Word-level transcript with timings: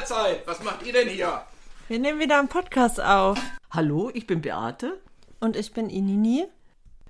Mahlzeit. 0.00 0.46
Was 0.46 0.62
macht 0.62 0.86
ihr 0.86 0.94
denn 0.94 1.08
hier? 1.08 1.42
Wir 1.88 1.98
nehmen 1.98 2.20
wieder 2.20 2.38
einen 2.38 2.48
Podcast 2.48 2.98
auf. 3.00 3.38
Hallo, 3.70 4.10
ich 4.14 4.26
bin 4.26 4.40
Beate. 4.40 4.98
Und 5.40 5.56
ich 5.56 5.74
bin 5.74 5.90
Inini. 5.90 6.46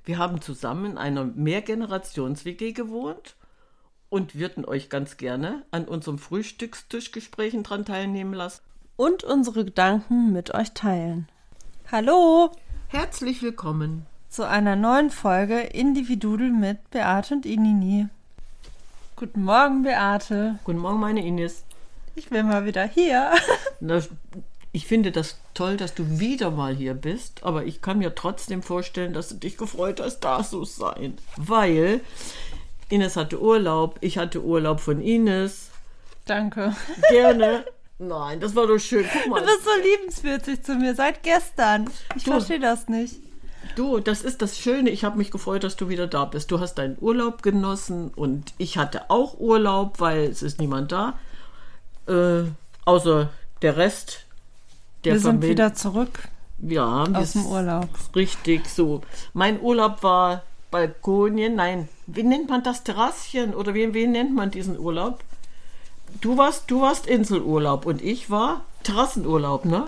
Wir 0.05 0.19
haben 0.19 0.41
zusammen 0.41 0.93
in 0.93 0.99
einer 0.99 1.25
Mehrgenerations-WG 1.25 2.73
gewohnt 2.73 3.37
und 4.09 4.35
würden 4.35 4.65
euch 4.65 4.89
ganz 4.89 5.19
gerne 5.19 5.63
an 5.71 5.85
unserem 5.85 6.19
Frühstückstischgesprächen 6.19 7.63
dran 7.63 7.85
teilnehmen 7.85 8.35
lassen. 8.35 8.63
Und 8.97 9.23
unsere 9.23 9.65
Gedanken 9.65 10.33
mit 10.33 10.53
euch 10.53 10.73
teilen. 10.73 11.29
Hallo 11.93 12.51
Herzlich 12.89 13.41
willkommen. 13.41 14.07
zu 14.29 14.49
einer 14.49 14.75
neuen 14.75 15.11
Folge 15.11 15.61
Individudel 15.61 16.51
mit 16.51 16.91
Beate 16.91 17.35
und 17.35 17.47
Inini. 17.47 18.09
Guten 19.15 19.45
Morgen, 19.45 19.85
Beate. 19.85 20.59
Guten 20.65 20.79
Morgen, 20.79 20.99
meine 20.99 21.25
Ines. 21.25 21.65
Ich 22.21 22.29
bin 22.29 22.47
mal 22.49 22.67
wieder 22.67 22.85
hier. 22.87 23.33
Na, 23.81 24.03
ich 24.73 24.87
finde 24.87 25.11
das 25.11 25.39
toll, 25.55 25.79
dass 25.79 25.95
du 25.95 26.21
wieder 26.21 26.51
mal 26.51 26.75
hier 26.77 26.93
bist, 26.93 27.43
aber 27.45 27.65
ich 27.65 27.81
kann 27.81 27.97
mir 27.97 28.15
trotzdem 28.15 28.63
vorstellen, 28.63 29.15
dass 29.15 29.31
du 29.31 29.37
dich 29.37 29.57
gefreut 29.57 30.01
hast, 30.03 30.21
da 30.21 30.45
zu 30.45 30.67
sein. 30.67 31.17
Weil 31.39 32.03
Ines 32.91 33.17
hatte 33.17 33.41
Urlaub, 33.41 33.97
ich 34.03 34.19
hatte 34.19 34.43
Urlaub 34.43 34.81
von 34.81 35.01
Ines. 35.01 35.71
Danke. 36.27 36.77
Gerne. 37.09 37.65
Nein, 37.99 38.39
das 38.39 38.55
war 38.55 38.67
doch 38.67 38.79
schön. 38.79 39.07
Guck 39.11 39.27
mal. 39.31 39.41
Du 39.41 39.47
bist 39.47 39.65
so 39.65 39.71
liebenswürdig 39.83 40.63
zu 40.63 40.75
mir 40.75 40.95
seit 40.95 41.23
gestern. 41.23 41.89
Ich 42.17 42.25
Du. 42.25 42.33
verstehe 42.33 42.61
das 42.61 42.87
nicht. 42.89 43.15
Du, 43.77 43.99
das 43.99 44.21
ist 44.21 44.43
das 44.43 44.59
Schöne. 44.59 44.91
Ich 44.91 45.05
habe 45.05 45.17
mich 45.17 45.31
gefreut, 45.31 45.65
dass 45.65 45.77
du 45.77 45.89
wieder 45.89 46.07
da 46.07 46.27
bist. 46.27 46.51
Du 46.51 46.61
hast 46.61 46.75
deinen 46.75 46.99
Urlaub 47.01 47.43
genossen 47.43 48.09
und 48.15 48.53
ich 48.59 48.77
hatte 48.77 49.09
auch 49.09 49.41
Urlaub, 49.41 50.01
weil 50.01 50.25
es 50.25 50.43
ist 50.43 50.61
niemand 50.61 50.93
da. 50.93 51.19
Äh, 52.09 52.45
außer 52.85 53.31
der 53.63 53.77
Rest 53.77 54.27
der 55.05 55.15
Wir 55.15 55.21
sind 55.21 55.31
Familie. 55.33 55.51
wieder 55.51 55.75
zurück 55.75 56.29
ja, 56.63 57.05
aus 57.15 57.33
dem 57.33 57.47
Urlaub. 57.47 57.89
Richtig, 58.15 58.69
so. 58.69 59.01
Mein 59.33 59.61
Urlaub 59.61 60.03
war 60.03 60.43
Balkonien. 60.71 61.55
Nein, 61.57 61.89
wie 62.07 62.23
nennt 62.23 62.51
man 62.51 62.63
das? 62.63 62.85
Terraschen? 62.85 63.55
Oder 63.55 63.73
wie, 63.75 63.95
wie 63.95 64.07
nennt 64.07 64.35
man 64.35 64.51
diesen 64.51 64.79
Urlaub? 64.79 65.21
Du 66.21 66.37
warst, 66.37 66.71
du 66.71 66.83
warst 66.83 67.07
Inselurlaub 67.07 67.87
und 67.87 68.03
ich 68.03 68.29
war 68.31 68.63
Terrassenurlaub, 68.83 69.65
ne? 69.65 69.87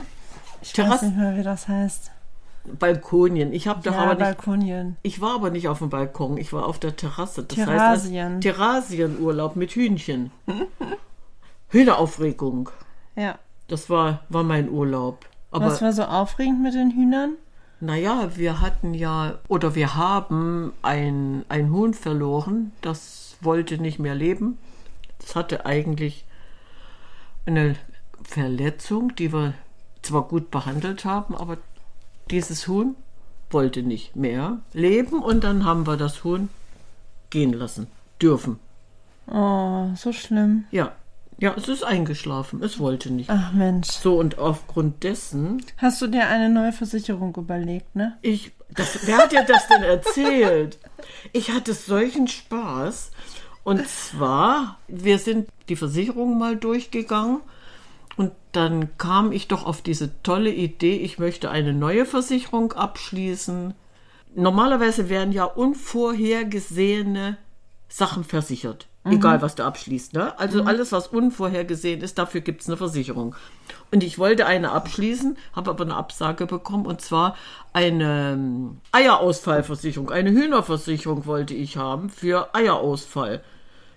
Ich 0.62 0.72
Terrasse- 0.72 0.92
weiß 0.94 1.02
nicht 1.02 1.16
mehr, 1.18 1.36
wie 1.36 1.42
das 1.42 1.68
heißt. 1.68 2.10
Balkonien. 2.78 3.52
Ich 3.52 3.66
habe 3.66 3.82
doch 3.82 3.92
Ja, 3.92 3.98
aber 4.02 4.10
nicht 4.14 4.20
Balkonien. 4.20 4.96
Ich 5.02 5.20
war 5.20 5.34
aber 5.34 5.50
nicht 5.50 5.68
auf 5.68 5.78
dem 5.80 5.90
Balkon, 5.90 6.38
ich 6.38 6.52
war 6.52 6.64
auf 6.66 6.78
der 6.78 6.96
Terrasse. 6.96 7.42
Das 7.42 7.58
heißt 7.58 7.68
Terrasien. 7.68 8.34
als 8.36 8.40
Terrasienurlaub 8.44 9.56
mit 9.56 9.72
Hühnchen. 9.72 10.30
Hühneraufregung. 11.72 12.70
Ja. 13.16 13.38
Das 13.68 13.90
war, 13.90 14.20
war 14.28 14.44
mein 14.44 14.70
Urlaub. 14.70 15.26
Aber 15.50 15.66
Was 15.66 15.82
war 15.82 15.92
so 15.92 16.04
aufregend 16.04 16.62
mit 16.62 16.74
den 16.74 16.90
Hühnern? 16.92 17.36
naja, 17.82 18.30
wir 18.36 18.60
hatten 18.60 18.94
ja, 18.94 19.40
oder 19.48 19.74
wir 19.74 19.96
haben 19.96 20.72
ein, 20.82 21.44
ein 21.48 21.72
Huhn 21.72 21.94
verloren, 21.94 22.70
das 22.80 23.36
wollte 23.40 23.76
nicht 23.78 23.98
mehr 23.98 24.14
leben. 24.14 24.56
Das 25.18 25.34
hatte 25.34 25.66
eigentlich 25.66 26.24
eine 27.44 27.74
Verletzung, 28.22 29.16
die 29.16 29.32
wir 29.32 29.54
zwar 30.00 30.28
gut 30.28 30.52
behandelt 30.52 31.04
haben, 31.04 31.34
aber 31.34 31.58
dieses 32.30 32.68
Huhn 32.68 32.94
wollte 33.50 33.82
nicht 33.82 34.14
mehr 34.14 34.58
leben 34.72 35.20
und 35.20 35.42
dann 35.42 35.64
haben 35.64 35.84
wir 35.84 35.96
das 35.96 36.22
Huhn 36.22 36.50
gehen 37.30 37.52
lassen 37.52 37.88
dürfen. 38.20 38.60
Oh, 39.26 39.88
so 39.96 40.12
schlimm. 40.12 40.66
Ja, 40.70 40.92
ja, 41.38 41.54
es 41.56 41.68
ist 41.68 41.84
eingeschlafen, 41.84 42.62
es 42.62 42.78
wollte 42.78 43.10
nicht. 43.10 43.30
Ach 43.30 43.52
Mensch. 43.52 43.88
So 43.88 44.18
und 44.18 44.38
aufgrund 44.38 45.02
dessen, 45.02 45.64
Hast 45.78 46.00
du 46.00 46.06
dir 46.06 46.28
eine 46.28 46.48
neue 46.48 46.72
Versicherung 46.72 47.34
überlegt, 47.34 47.96
ne? 47.96 48.18
ich, 48.22 48.52
das, 48.70 49.06
wer 49.06 49.18
hat 49.18 49.32
dir 49.32 49.44
das 49.44 49.66
denn 49.68 49.82
erzählt? 49.82 50.78
Ich 51.32 51.50
hatte 51.50 51.74
solchen 51.74 52.28
Spaß. 52.28 53.10
Und 53.64 53.86
zwar, 53.88 54.78
wir 54.88 55.18
sind 55.18 55.48
die 55.68 55.76
Versicherung 55.76 56.38
mal 56.38 56.56
durchgegangen 56.56 57.40
und 58.16 58.32
dann 58.52 58.96
kam 58.98 59.32
ich 59.32 59.48
doch 59.48 59.64
auf 59.64 59.82
diese 59.82 60.22
tolle 60.22 60.52
Idee, 60.52 60.96
ich 60.96 61.18
möchte 61.18 61.50
eine 61.50 61.72
neue 61.72 62.04
Versicherung 62.04 62.72
abschließen. 62.72 63.74
Normalerweise 64.34 65.08
werden 65.08 65.32
ja 65.32 65.44
unvorhergesehene 65.44 67.36
Sachen 67.88 68.24
versichert. 68.24 68.88
Egal, 69.04 69.42
was 69.42 69.56
du 69.56 69.64
abschließt. 69.64 70.12
Ne? 70.12 70.38
Also 70.38 70.62
alles, 70.62 70.92
was 70.92 71.08
unvorhergesehen 71.08 72.02
ist, 72.02 72.18
dafür 72.18 72.40
gibt 72.40 72.62
es 72.62 72.68
eine 72.68 72.76
Versicherung. 72.76 73.34
Und 73.90 74.04
ich 74.04 74.16
wollte 74.18 74.46
eine 74.46 74.70
abschließen, 74.70 75.36
habe 75.54 75.70
aber 75.70 75.84
eine 75.84 75.96
Absage 75.96 76.46
bekommen. 76.46 76.86
Und 76.86 77.00
zwar 77.00 77.36
eine 77.72 78.34
ähm, 78.34 78.78
Eierausfallversicherung, 78.92 80.10
eine 80.10 80.30
Hühnerversicherung 80.30 81.26
wollte 81.26 81.54
ich 81.54 81.76
haben 81.76 82.10
für 82.10 82.54
Eierausfall. 82.54 83.42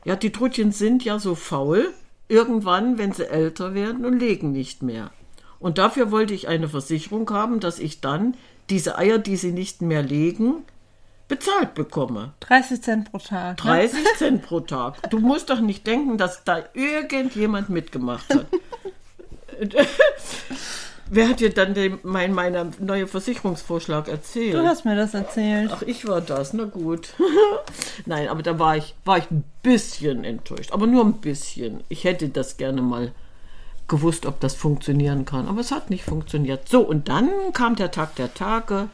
Ja, 0.05 0.16
die 0.16 0.31
Trutchen 0.31 0.71
sind 0.71 1.05
ja 1.05 1.19
so 1.19 1.35
faul, 1.35 1.93
irgendwann, 2.27 2.97
wenn 2.97 3.11
sie 3.11 3.29
älter 3.29 3.75
werden 3.75 4.05
und 4.05 4.17
legen 4.17 4.51
nicht 4.51 4.81
mehr. 4.81 5.11
Und 5.59 5.77
dafür 5.77 6.11
wollte 6.11 6.33
ich 6.33 6.47
eine 6.47 6.67
Versicherung 6.67 7.29
haben, 7.29 7.59
dass 7.59 7.77
ich 7.77 8.01
dann 8.01 8.35
diese 8.72 8.97
Eier, 8.97 9.19
die 9.19 9.35
sie 9.35 9.51
nicht 9.51 9.83
mehr 9.83 10.01
legen, 10.01 10.63
bezahlt 11.28 11.74
bekomme. 11.74 12.34
30 12.41 12.81
Cent 12.81 13.12
pro 13.12 13.18
Tag. 13.18 13.63
Ne? 13.63 13.72
30 13.72 14.00
Cent 14.18 14.41
pro 14.44 14.59
Tag. 14.59 15.09
Du 15.09 15.19
musst 15.19 15.50
doch 15.50 15.59
nicht 15.59 15.86
denken, 15.88 16.18
dass 16.18 16.44
da 16.44 16.63
irgendjemand 16.74 17.69
mitgemacht 17.69 18.34
hat. 18.34 18.46
Wer 21.08 21.30
hat 21.30 21.40
dir 21.40 21.53
dann 21.53 21.75
den, 21.75 22.00
mein 22.02 22.34
meiner 22.34 22.72
neue 22.80 23.06
Versicherungsvorschlag 23.06 24.08
erzählt? 24.08 24.56
Du 24.56 24.66
hast 24.66 24.85
mir 24.85 24.96
das 24.96 25.14
erzählt. 25.14 25.69
Ach, 25.72 25.84
ich 25.84 26.08
war 26.08 26.19
das, 26.19 26.53
na 26.53 26.64
gut. 26.64 27.14
Nein, 28.08 28.28
aber 28.28 28.41
da 28.41 28.58
war 28.58 28.75
ich, 28.75 28.96
war 29.06 29.19
ich 29.19 29.30
ein 29.30 29.44
bisschen 29.62 30.24
enttäuscht. 30.24 30.72
Aber 30.72 30.88
nur 30.88 31.06
ein 31.06 31.22
bisschen. 31.22 31.84
Ich 31.90 32.06
hätte 32.06 32.30
das 32.30 32.58
gerne 32.58 32.81
mal 32.81 33.12
gewusst, 33.88 34.25
ob 34.25 34.40
das 34.40 34.56
funktionieren 34.56 35.25
kann. 35.25 35.47
Aber 35.47 35.62
es 35.62 35.72
hat 35.72 35.91
nicht 35.91 36.03
funktioniert. 36.03 36.68
So, 36.68 36.81
und 36.81 37.08
dann 37.08 37.30
kam 37.53 37.75
der 37.75 37.91
Tag 37.91 38.16
der 38.16 38.34
Tage. 38.34 38.90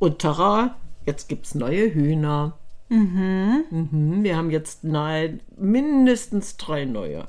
Und 0.00 0.18
tara, 0.18 0.74
jetzt 1.06 1.28
gibt 1.28 1.46
es 1.46 1.54
neue 1.54 1.92
Hühner. 1.92 2.58
Mhm, 2.88 4.22
wir 4.22 4.36
haben 4.36 4.50
jetzt 4.50 4.84
nahe, 4.84 5.38
mindestens 5.56 6.56
drei 6.56 6.84
neue. 6.84 7.26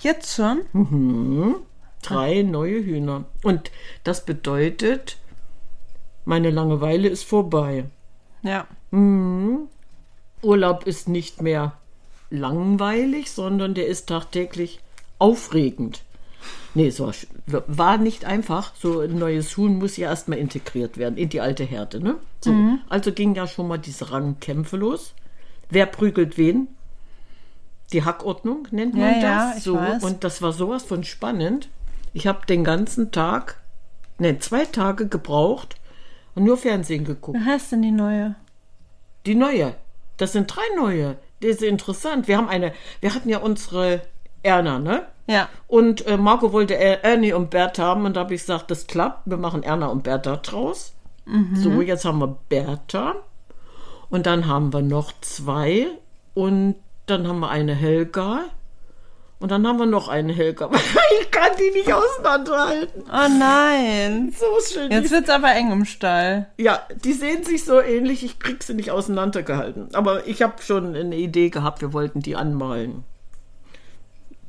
Jetzt 0.00 0.34
schon? 0.34 0.60
Drei 2.02 2.42
neue 2.42 2.84
Hühner. 2.84 3.24
Und 3.42 3.70
das 4.04 4.24
bedeutet, 4.24 5.16
meine 6.24 6.50
Langeweile 6.50 7.08
ist 7.08 7.24
vorbei. 7.24 7.86
Ja. 8.42 8.66
Urlaub 10.42 10.86
ist 10.86 11.08
nicht 11.08 11.42
mehr 11.42 11.72
langweilig, 12.30 13.32
sondern 13.32 13.74
der 13.74 13.86
ist 13.86 14.08
tagtäglich 14.08 14.80
aufregend. 15.18 16.02
Nee, 16.78 16.86
es 16.86 17.00
war, 17.00 17.12
war 17.66 17.98
nicht 17.98 18.24
einfach. 18.24 18.72
So 18.76 19.00
ein 19.00 19.18
neues 19.18 19.56
Huhn 19.56 19.78
muss 19.78 19.96
ja 19.96 20.10
erstmal 20.10 20.38
integriert 20.38 20.96
werden 20.96 21.16
in 21.18 21.28
die 21.28 21.40
alte 21.40 21.64
Herde. 21.64 22.00
Ne? 22.00 22.14
So, 22.40 22.54
Also 22.88 23.10
ging 23.10 23.34
ja 23.34 23.48
schon 23.48 23.66
mal 23.66 23.78
diese 23.78 24.12
Rangkämpfe 24.12 24.76
los. 24.76 25.12
Wer 25.70 25.86
prügelt 25.86 26.38
wen? 26.38 26.68
Die 27.92 28.04
Hackordnung 28.04 28.68
nennt 28.70 28.94
man 28.94 29.20
Ja, 29.20 29.50
das. 29.50 29.56
ja, 29.56 29.60
so. 29.60 29.74
weiß. 29.74 30.04
Und 30.04 30.22
das 30.22 30.40
war 30.40 30.52
sowas 30.52 30.84
von 30.84 31.02
spannend. 31.02 31.68
Ich 32.12 32.28
habe 32.28 32.46
den 32.46 32.62
ganzen 32.62 33.10
Tag, 33.10 33.60
ne, 34.18 34.38
zwei 34.38 34.64
Tage 34.64 35.08
gebraucht 35.08 35.74
und 36.36 36.44
nur 36.44 36.58
Fernsehen 36.58 37.04
geguckt. 37.04 37.36
Wie 37.40 37.44
heißt 37.44 37.72
denn 37.72 37.82
die 37.82 37.90
neue? 37.90 38.36
Die 39.26 39.34
neue. 39.34 39.74
Das 40.16 40.30
sind 40.32 40.46
drei 40.46 40.62
neue. 40.76 41.16
Das 41.40 41.50
ist 41.50 41.62
interessant. 41.64 42.28
Wir 42.28 42.36
haben 42.36 42.48
eine, 42.48 42.72
wir 43.00 43.14
hatten 43.16 43.28
ja 43.30 43.38
unsere 43.38 44.02
Erna, 44.42 44.78
ne? 44.78 45.02
Ja. 45.26 45.48
Und 45.66 46.06
äh, 46.06 46.16
Marco 46.16 46.52
wollte 46.52 46.74
Er- 46.74 47.04
Ernie 47.04 47.32
und 47.32 47.50
Bert 47.50 47.78
haben 47.78 48.04
und 48.06 48.16
da 48.16 48.20
habe 48.20 48.34
ich 48.34 48.40
gesagt, 48.40 48.70
das 48.70 48.86
klappt. 48.86 49.22
Wir 49.26 49.36
machen 49.36 49.62
Erna 49.62 49.88
und 49.88 50.02
Bertha 50.04 50.36
draus. 50.36 50.94
So, 51.54 51.82
jetzt 51.82 52.06
haben 52.06 52.20
wir 52.20 52.38
Bertha. 52.48 53.16
Und 54.08 54.24
dann 54.24 54.46
haben 54.46 54.72
wir 54.72 54.80
noch 54.80 55.12
zwei. 55.20 55.88
Und 56.32 56.76
dann 57.04 57.28
haben 57.28 57.40
wir 57.40 57.50
eine 57.50 57.74
Helga. 57.74 58.44
Und 59.38 59.50
dann 59.50 59.66
haben 59.66 59.78
wir 59.78 59.84
noch 59.84 60.08
eine 60.08 60.32
Helga. 60.32 60.70
ich 61.20 61.30
kann 61.30 61.50
die 61.58 61.70
nicht 61.78 61.92
auseinanderhalten. 61.92 63.02
Oh 63.06 63.28
nein. 63.38 64.32
So 64.34 64.46
schön. 64.72 64.90
Jetzt 64.90 65.10
wird's 65.10 65.28
aber 65.28 65.54
eng 65.54 65.70
im 65.70 65.84
Stall. 65.84 66.48
Ja, 66.56 66.80
die 67.04 67.12
sehen 67.12 67.44
sich 67.44 67.64
so 67.66 67.78
ähnlich. 67.80 68.24
Ich 68.24 68.38
krieg 68.38 68.62
sie 68.62 68.72
nicht 68.72 68.90
auseinandergehalten. 68.90 69.94
Aber 69.94 70.26
ich 70.26 70.40
habe 70.40 70.62
schon 70.62 70.96
eine 70.96 71.16
Idee 71.16 71.50
gehabt, 71.50 71.82
wir 71.82 71.92
wollten 71.92 72.20
die 72.20 72.36
anmalen. 72.36 73.04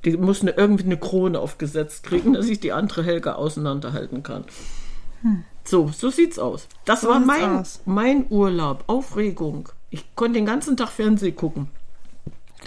Die 0.06 0.16
muss 0.16 0.42
eine, 0.42 0.52
irgendwie 0.52 0.86
eine 0.86 0.98
Krone 0.98 1.40
aufgesetzt 1.40 2.04
kriegen, 2.04 2.34
dass 2.34 2.48
ich 2.48 2.60
die 2.60 2.72
andere 2.72 3.04
Helga 3.04 3.34
auseinanderhalten 3.34 4.24
kann. 4.24 4.46
So, 5.66 5.90
so 5.90 6.10
sieht's 6.10 6.40
aus. 6.40 6.68
Das 6.86 7.04
war 7.06 7.16
sieht's 7.16 7.28
mein, 7.28 7.58
aus. 7.58 7.82
mein 7.86 8.26
Urlaub. 8.30 8.84
Aufregung. 8.88 9.70
Ich 9.90 10.16
konnte 10.16 10.40
den 10.40 10.46
ganzen 10.46 10.78
Tag 10.78 10.90
Fernsehen 10.90 11.36
gucken. 11.36 11.70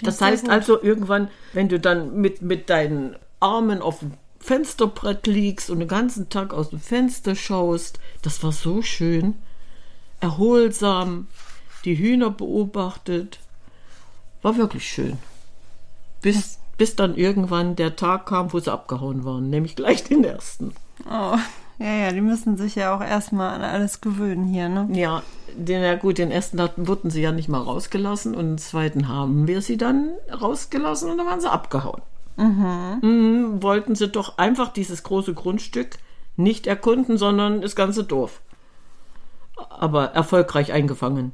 das 0.01 0.19
sehr 0.19 0.27
heißt 0.27 0.49
also 0.49 0.81
irgendwann, 0.81 1.29
wenn 1.53 1.69
du 1.69 1.79
dann 1.79 2.15
mit, 2.19 2.41
mit 2.41 2.69
deinen 2.69 3.15
Armen 3.39 3.81
auf 3.81 3.99
dem 3.99 4.13
Fensterbrett 4.39 5.25
liegst 5.25 5.69
und 5.69 5.79
den 5.79 5.87
ganzen 5.87 6.29
Tag 6.29 6.53
aus 6.53 6.69
dem 6.69 6.79
Fenster 6.79 7.35
schaust. 7.35 7.99
Das 8.21 8.43
war 8.43 8.51
so 8.51 8.81
schön. 8.81 9.35
Erholsam, 10.19 11.27
die 11.85 11.97
Hühner 11.97 12.29
beobachtet. 12.29 13.39
War 14.41 14.57
wirklich 14.57 14.87
schön. 14.87 15.17
Bis, 16.21 16.59
bis 16.83 16.97
dann 16.97 17.15
irgendwann 17.15 17.77
der 17.77 17.95
Tag 17.95 18.25
kam, 18.25 18.51
wo 18.51 18.59
sie 18.59 18.69
abgehauen 18.69 19.23
waren, 19.23 19.49
nämlich 19.49 19.77
gleich 19.77 20.03
den 20.03 20.25
ersten. 20.25 20.73
Oh, 21.05 21.37
ja, 21.79 21.93
ja, 21.93 22.11
die 22.11 22.19
müssen 22.19 22.57
sich 22.57 22.75
ja 22.75 22.93
auch 22.93 22.99
erstmal 22.99 23.55
an 23.55 23.61
alles 23.61 24.01
gewöhnen 24.01 24.43
hier, 24.43 24.67
ne? 24.67 24.89
Ja, 24.91 25.23
den, 25.55 25.81
ja 25.81 25.95
gut, 25.95 26.17
den 26.17 26.29
ersten 26.29 26.61
hatten, 26.61 26.85
wurden 26.89 27.09
sie 27.09 27.21
ja 27.21 27.31
nicht 27.31 27.47
mal 27.47 27.61
rausgelassen 27.61 28.35
und 28.35 28.47
den 28.47 28.57
zweiten 28.57 29.07
haben 29.07 29.47
wir 29.47 29.61
sie 29.61 29.77
dann 29.77 30.09
rausgelassen 30.29 31.09
und 31.09 31.19
dann 31.19 31.25
waren 31.25 31.39
sie 31.39 31.49
abgehauen. 31.49 32.01
Mhm. 32.35 33.63
wollten 33.63 33.95
sie 33.95 34.09
doch 34.09 34.37
einfach 34.37 34.73
dieses 34.73 35.03
große 35.03 35.33
Grundstück 35.33 35.91
nicht 36.35 36.67
erkunden, 36.67 37.17
sondern 37.17 37.61
das 37.61 37.77
ganze 37.77 38.03
Dorf. 38.03 38.41
Aber 39.69 40.07
erfolgreich 40.07 40.73
eingefangen. 40.73 41.33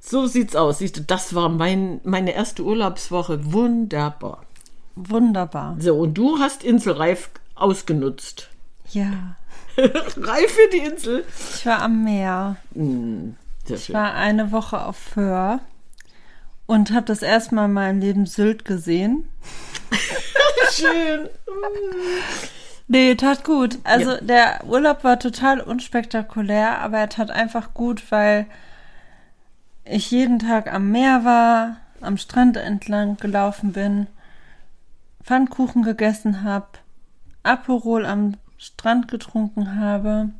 So 0.00 0.24
sieht's 0.24 0.56
aus. 0.56 0.78
Siehst 0.78 0.96
du, 0.96 1.00
das 1.02 1.34
war 1.34 1.50
mein, 1.50 2.00
meine 2.02 2.32
erste 2.32 2.62
Urlaubswoche. 2.62 3.52
Wunderbar. 3.52 4.40
Wunderbar. 4.96 5.76
So, 5.78 5.94
und 5.96 6.14
du 6.14 6.38
hast 6.38 6.64
Inselreif 6.64 7.30
ausgenutzt. 7.54 8.48
Ja. 8.90 9.36
Reif 9.76 10.50
für 10.52 10.70
die 10.72 10.78
Insel. 10.78 11.24
Ich 11.54 11.66
war 11.66 11.82
am 11.82 12.02
Meer. 12.04 12.56
Sehr 13.64 13.76
Ich 13.76 13.92
war 13.92 14.14
eine 14.14 14.52
Woche 14.52 14.80
auf 14.80 14.96
Föhr 14.96 15.60
und 16.66 16.92
habe 16.92 17.06
das 17.06 17.22
erste 17.22 17.54
Mal 17.54 17.66
in 17.66 17.72
meinem 17.74 18.00
Leben 18.00 18.26
Sylt 18.26 18.64
gesehen. 18.64 19.28
schön. 20.72 21.28
Nee, 22.88 23.16
tat 23.16 23.42
gut. 23.42 23.78
Also 23.82 24.12
Ja. 24.12 24.20
der 24.20 24.64
Urlaub 24.64 25.02
war 25.02 25.18
total 25.18 25.60
unspektakulär, 25.60 26.78
aber 26.78 26.98
er 26.98 27.08
tat 27.08 27.32
einfach 27.32 27.74
gut, 27.74 28.04
weil 28.12 28.46
ich 29.84 30.12
jeden 30.12 30.38
Tag 30.38 30.72
am 30.72 30.92
Meer 30.92 31.24
war, 31.24 31.78
am 32.00 32.16
Strand 32.16 32.56
entlang 32.56 33.16
gelaufen 33.16 33.72
bin, 33.72 34.06
Pfannkuchen 35.26 35.82
gegessen 35.82 36.42
habe, 36.44 36.66
Aperol 37.42 38.06
am 38.06 38.34
Strand 38.58 39.08
getrunken 39.08 39.78
habe. 39.80 40.30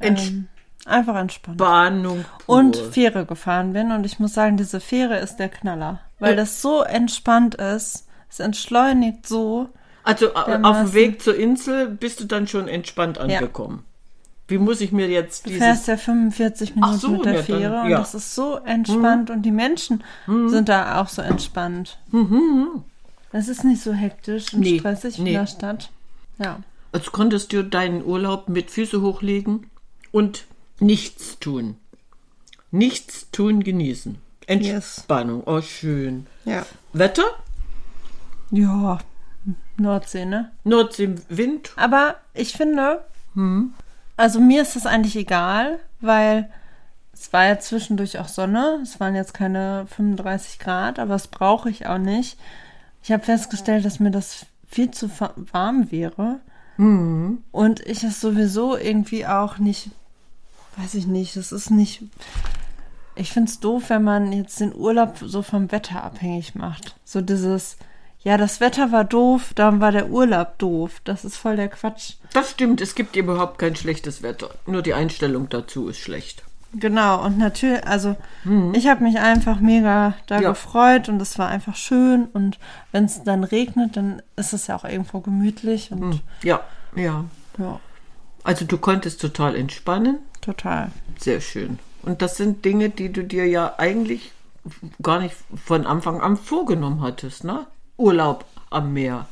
Ähm, 0.00 0.48
einfach 0.86 1.16
entspannt. 1.16 1.58
Pur. 1.58 2.24
Und 2.46 2.76
Fähre 2.76 3.26
gefahren 3.26 3.72
bin. 3.74 3.92
Und 3.92 4.04
ich 4.04 4.18
muss 4.18 4.34
sagen, 4.34 4.56
diese 4.56 4.80
Fähre 4.80 5.18
ist 5.18 5.36
der 5.36 5.48
Knaller. 5.50 6.00
Weil 6.18 6.30
Ja. 6.30 6.36
das 6.36 6.62
so 6.62 6.82
entspannt 6.82 7.54
ist. 7.56 8.06
Es 8.30 8.40
entschleunigt 8.40 9.26
so. 9.28 9.68
Also 10.02 10.34
a- 10.34 10.40
auf 10.40 10.44
dem 10.46 10.62
dermaßen. 10.62 10.94
Weg 10.94 11.22
zur 11.22 11.36
Insel 11.36 11.88
bist 11.88 12.20
du 12.20 12.24
dann 12.24 12.46
schon 12.48 12.68
entspannt 12.68 13.18
angekommen. 13.18 13.84
Wie 14.48 14.58
muss 14.58 14.80
ich 14.82 14.92
mir 14.92 15.08
jetzt 15.08 15.46
Du 15.46 15.50
fährst 15.52 15.88
ja 15.88 15.96
45 15.96 16.74
Minuten 16.74 16.98
so, 16.98 17.08
mit 17.10 17.24
der 17.24 17.32
ja, 17.32 17.38
dann- 17.38 17.46
Fähre 17.46 17.80
und 17.82 17.88
ja. 17.90 17.98
das 17.98 18.14
ist 18.14 18.34
so 18.34 18.56
entspannt 18.56 19.30
und 19.30 19.42
die 19.42 19.50
Menschen 19.52 20.02
sind 20.26 20.68
da 20.68 21.00
auch 21.00 21.08
so 21.08 21.22
entspannt. 21.22 21.98
Es 23.36 23.48
ist 23.48 23.64
nicht 23.64 23.82
so 23.82 23.92
hektisch 23.92 24.54
und 24.54 24.60
Nee, 24.60 24.78
stressig 24.78 25.18
nee. 25.18 25.30
in 25.32 25.38
der 25.40 25.46
Stadt. 25.48 25.90
Ja. 26.38 26.60
Also 26.92 27.10
konntest 27.10 27.52
du 27.52 27.64
deinen 27.64 28.04
Urlaub 28.04 28.48
mit 28.48 28.70
Füße 28.70 29.02
hochlegen 29.02 29.68
und 30.12 30.44
nichts 30.78 31.40
tun. 31.40 31.76
Nichts 32.70 33.28
tun, 33.32 33.64
genießen. 33.64 34.18
Entspannung. 34.46 35.42
Oh, 35.46 35.60
schön. 35.62 36.28
Ja. 36.44 36.64
Wetter? 36.92 37.24
Ja. 38.52 38.98
Nordsee, 39.78 40.26
ne? 40.26 40.52
Nordsee, 40.62 41.16
Wind? 41.28 41.72
Aber 41.74 42.14
ich 42.34 42.52
finde, 42.52 43.04
Hm. 43.34 43.74
also 44.16 44.38
mir 44.38 44.62
ist 44.62 44.76
das 44.76 44.86
eigentlich 44.86 45.16
egal, 45.16 45.80
weil 46.00 46.48
es 47.12 47.32
war 47.32 47.46
ja 47.46 47.58
zwischendurch 47.58 48.20
auch 48.20 48.28
Sonne. 48.28 48.78
Es 48.80 49.00
waren 49.00 49.16
jetzt 49.16 49.34
keine 49.34 49.88
35 49.88 50.60
Grad, 50.60 51.00
aber 51.00 51.14
das 51.14 51.26
brauche 51.26 51.68
ich 51.68 51.86
auch 51.86 51.98
nicht. 51.98 52.38
Ich 53.04 53.12
habe 53.12 53.22
festgestellt, 53.22 53.84
dass 53.84 54.00
mir 54.00 54.10
das 54.10 54.46
viel 54.66 54.90
zu 54.90 55.10
warm 55.52 55.90
wäre. 55.92 56.40
Hm. 56.76 57.44
Und 57.52 57.80
ich 57.86 58.02
es 58.02 58.20
sowieso 58.20 58.78
irgendwie 58.78 59.26
auch 59.26 59.58
nicht, 59.58 59.90
weiß 60.78 60.94
ich 60.94 61.06
nicht, 61.06 61.36
das 61.36 61.52
ist 61.52 61.70
nicht. 61.70 62.02
Ich 63.14 63.30
finde 63.30 63.50
es 63.50 63.60
doof, 63.60 63.90
wenn 63.90 64.02
man 64.02 64.32
jetzt 64.32 64.58
den 64.58 64.74
Urlaub 64.74 65.18
so 65.20 65.42
vom 65.42 65.70
Wetter 65.70 66.02
abhängig 66.02 66.54
macht. 66.54 66.96
So 67.04 67.20
dieses, 67.20 67.76
ja, 68.22 68.38
das 68.38 68.60
Wetter 68.60 68.90
war 68.90 69.04
doof, 69.04 69.52
dann 69.54 69.80
war 69.80 69.92
der 69.92 70.08
Urlaub 70.08 70.58
doof. 70.58 71.02
Das 71.04 71.26
ist 71.26 71.36
voll 71.36 71.56
der 71.56 71.68
Quatsch. 71.68 72.14
Das 72.32 72.52
stimmt, 72.52 72.80
es 72.80 72.94
gibt 72.94 73.16
überhaupt 73.16 73.58
kein 73.58 73.76
schlechtes 73.76 74.22
Wetter. 74.22 74.48
Nur 74.66 74.80
die 74.80 74.94
Einstellung 74.94 75.50
dazu 75.50 75.88
ist 75.88 75.98
schlecht. 75.98 76.42
Genau, 76.76 77.24
und 77.24 77.38
natürlich, 77.38 77.86
also 77.86 78.16
ich 78.72 78.88
habe 78.88 79.04
mich 79.04 79.18
einfach 79.18 79.60
mega 79.60 80.14
da 80.26 80.40
Ja. 80.40 80.50
gefreut 80.50 81.08
und 81.08 81.20
es 81.22 81.38
war 81.38 81.48
einfach 81.48 81.76
schön. 81.76 82.26
Und 82.32 82.58
wenn 82.92 83.04
es 83.04 83.22
dann 83.22 83.44
regnet, 83.44 83.96
dann 83.96 84.20
ist 84.36 84.52
es 84.52 84.66
ja 84.66 84.76
auch 84.76 84.84
irgendwo 84.84 85.20
gemütlich 85.20 85.92
und 85.92 86.20
Ja, 86.42 86.60
ja. 86.96 87.24
ja, 87.58 87.80
Also 88.42 88.64
du 88.64 88.76
konntest 88.78 89.20
total 89.20 89.54
entspannen. 89.56 90.18
total. 90.40 90.90
Sehr 91.18 91.40
schön. 91.40 91.78
Und 92.02 92.20
das 92.22 92.36
sind 92.36 92.64
Dinge, 92.64 92.90
die 92.90 93.10
du 93.12 93.22
dir 93.24 93.46
ja 93.46 93.74
eigentlich 93.78 94.32
gar 95.02 95.20
nicht 95.20 95.34
von 95.64 95.86
Anfang 95.86 96.20
an 96.20 96.36
vorgenommen 96.36 97.00
hattest, 97.02 97.44
ne? 97.44 97.66
Urlaub 97.96 98.44
am 98.70 98.92
Meer. 98.92 99.26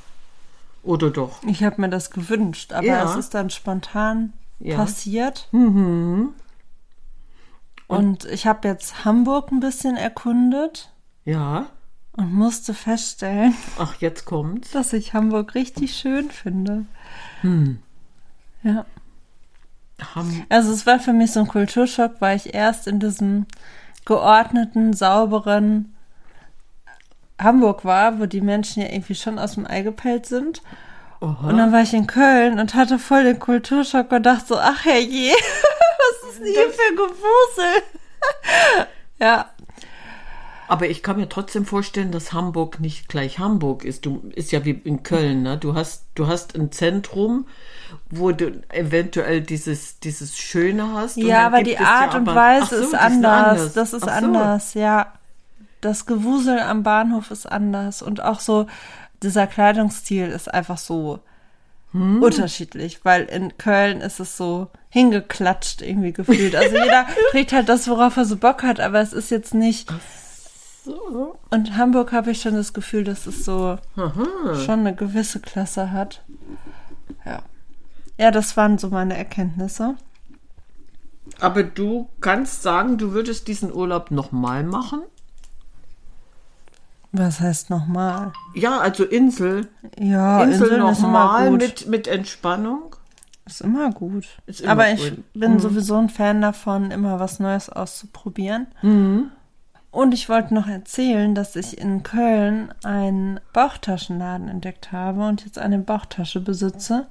Oder 0.85 1.11
doch? 1.11 1.43
Ich 1.47 1.63
habe 1.65 1.81
mir 1.81 1.89
das 1.89 2.11
gewünscht, 2.11 2.73
aber 2.73 2.87
Ja. 2.87 3.05
es 3.05 3.17
ist 3.17 3.35
dann 3.35 3.51
spontan 3.51 4.33
Ja. 4.61 4.77
passiert. 4.77 5.49
Mhm. 5.53 6.31
Und 7.87 8.25
ich 8.27 8.47
habe 8.47 8.69
jetzt 8.69 9.05
Hamburg 9.05 9.51
ein 9.53 9.61
bisschen 9.61 9.97
erkundet 9.97 10.91
Ja. 11.25 11.67
und 12.17 12.33
musste 12.33 12.73
feststellen, 12.75 13.55
Ach, 13.79 13.95
jetzt 14.01 14.25
kommt's. 14.25 14.71
dass 14.71 14.93
ich 14.93 15.13
Hamburg 15.15 15.55
richtig 15.55 15.95
schön 15.97 16.31
finde. 16.31 16.85
Hm. 17.43 17.79
Ja. 18.63 18.85
Ham 20.15 20.45
Also 20.49 20.73
es 20.73 20.87
war 20.87 20.99
für 21.01 21.13
mich 21.13 21.33
so 21.33 21.41
ein 21.41 21.49
Kulturschock, 21.49 22.13
weil 22.21 22.37
ich 22.37 22.55
erst 22.55 22.87
in 22.89 22.99
diesem 22.99 23.47
geordneten, 24.05 24.93
sauberen 24.95 25.95
Hamburg 27.41 27.85
war, 27.85 28.19
wo 28.21 28.27
die 28.27 28.41
Menschen 28.41 28.83
ja 28.83 28.89
irgendwie 28.91 29.15
schon 29.15 29.39
aus 29.39 29.55
dem 29.55 29.67
Ei 29.67 29.83
gepellt 29.83 30.27
sind. 30.27 30.63
Aha. 31.21 31.49
Und 31.49 31.57
dann 31.59 31.73
war 31.73 31.83
ich 31.83 31.95
in 31.95 32.07
Köln 32.07 32.59
und 32.59 32.75
hatte 32.75 32.99
voll 32.99 33.25
den 33.25 33.39
Kulturschock 33.39 34.11
und 34.11 34.25
dachte 34.25 34.47
so, 34.49 34.59
ach 34.59 34.85
herrje, 34.85 35.33
ist 36.33 36.41
denn 36.41 36.53
hier 36.53 36.71
für 36.71 36.95
Gewusel? 36.95 37.83
ja, 39.21 39.51
Aber 40.69 40.89
ich 40.89 41.03
kann 41.03 41.17
mir 41.17 41.29
trotzdem 41.29 41.67
vorstellen, 41.67 42.13
dass 42.13 42.33
Hamburg 42.33 42.81
nicht 42.81 43.09
gleich 43.09 43.39
Hamburg 43.39 43.85
ist. 43.85 44.07
Du 44.07 44.31
ist 44.35 44.53
ja 44.53 44.65
wie 44.65 44.71
in 44.71 45.03
Köln, 45.03 45.43
ne? 45.43 45.59
Du 45.59 45.75
hast, 45.75 46.07
du 46.15 46.29
hast 46.29 46.55
ein 46.55 46.73
Zentrum, 46.73 47.47
wo 48.11 48.33
du 48.33 48.63
eventuell 48.71 49.43
dieses, 49.43 49.99
dieses 50.01 50.39
Schöne 50.39 50.95
hast. 50.95 51.19
ja, 51.19 51.47
aber 51.47 51.63
die 51.63 51.75
es 51.75 51.81
ja 51.81 51.87
Art 51.87 52.15
und 52.15 52.27
Weise 52.27 52.79
so, 52.79 52.85
ist 52.85 52.93
die 52.93 52.97
anders. 52.97 53.75
Das 53.75 53.93
ist 53.93 54.05
so. 54.05 54.11
anders, 54.11 54.75
ja. 54.75 55.13
Das 55.83 56.07
Gewusel 56.07 56.59
am 56.61 56.83
Bahnhof 56.83 57.31
ist 57.31 57.45
anders 57.45 58.01
und 58.01 58.23
auch 58.23 58.41
so 58.41 58.67
dieser 59.23 59.47
Kleidungsstil 59.47 60.29
ist 60.29 60.53
einfach 60.53 60.79
so 60.79 61.21
Hm. 61.93 62.23
unterschiedlich, 62.23 63.05
weil 63.05 63.25
in 63.25 63.57
Köln 63.59 64.01
ist 64.01 64.19
es 64.19 64.37
so 64.37 64.69
hingeklatscht 64.89 65.83
irgendwie 65.83 66.13
gefühlt. 66.13 66.57
Also 66.57 66.77
jeder 66.77 67.07
trägt 67.31 67.53
halt 67.53 67.69
das, 67.69 67.89
worauf 67.89 68.17
er 68.17 68.25
so 68.25 68.37
Bock 68.37 68.63
hat, 68.63 68.81
aber 68.81 69.01
es 69.01 69.13
ist 69.13 69.31
jetzt 69.31 69.55
nicht. 69.55 69.93
So. 70.85 71.39
Und 71.51 71.77
Hamburg 71.77 72.13
habe 72.13 72.31
ich 72.31 72.41
schon 72.41 72.55
das 72.55 72.73
Gefühl, 72.73 73.05
dass 73.05 73.27
es 73.27 73.45
so 73.45 73.79
Aha. 73.97 74.55
schon 74.65 74.81
eine 74.81 74.95
gewisse 74.95 75.41
Klasse 75.41 75.93
hat. 75.93 76.23
Ja. 77.25 77.43
Ja, 78.19 78.31
das 78.31 78.57
waren 78.57 78.79
so 78.79 78.89
meine 78.89 79.17
Erkenntnisse. 79.17 79.95
Aber 81.41 81.63
du 81.63 82.09
kannst 82.21 82.63
sagen, 82.63 82.99
du 82.99 83.13
würdest 83.13 83.49
diesen 83.49 83.73
Urlaub 83.73 84.11
nochmal 84.11 84.65
machen? 84.65 85.03
Was 87.13 87.41
heißt 87.41 87.69
nochmal? 87.69 88.33
Ja, 88.55 88.79
also 88.81 89.05
Insel. 89.05 89.69
Ja, 89.99 90.43
Insel 90.43 90.69
immer 90.69 90.91
nochmal 90.91 91.51
mit, 91.51 91.87
mit 91.87 92.09
Entspannung. 92.09 92.97
Ist 93.45 93.61
immer 93.61 93.91
gut. 93.91 94.25
Ist 94.47 94.63
immer 94.63 94.73
Aber 94.73 94.91
ich 94.91 95.11
gut. 95.11 95.19
Mhm. 95.35 95.41
bin 95.41 95.59
sowieso 95.59 95.97
ein 95.97 96.09
Fan 96.09 96.41
davon, 96.41 96.91
immer 96.91 97.21
was 97.21 97.39
Neues 97.39 97.69
auszuprobieren. 97.69 98.69
Mhm. 98.81 99.31
Und 99.91 100.15
ich 100.15 100.31
wollte 100.31 100.55
noch 100.55 100.69
erzählen, 100.69 101.35
dass 101.35 101.55
ich 101.55 101.77
in 101.79 102.03
Köln 102.03 102.73
einen 102.83 103.41
Bauchtaschenladen 103.53 104.49
entdeckt 104.49 104.91
habe 104.91 105.27
und 105.27 105.45
jetzt 105.45 105.59
eine 105.59 105.79
Bauchtasche 105.79 106.41
besitze. 106.41 107.07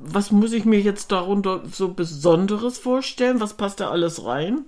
Was 0.00 0.32
muss 0.32 0.52
ich 0.52 0.64
mir 0.64 0.80
jetzt 0.80 1.12
darunter 1.12 1.60
so 1.70 1.92
Besonderes 1.92 2.78
vorstellen? 2.78 3.38
Was 3.38 3.54
passt 3.54 3.78
da 3.78 3.90
alles 3.90 4.24
rein? 4.24 4.64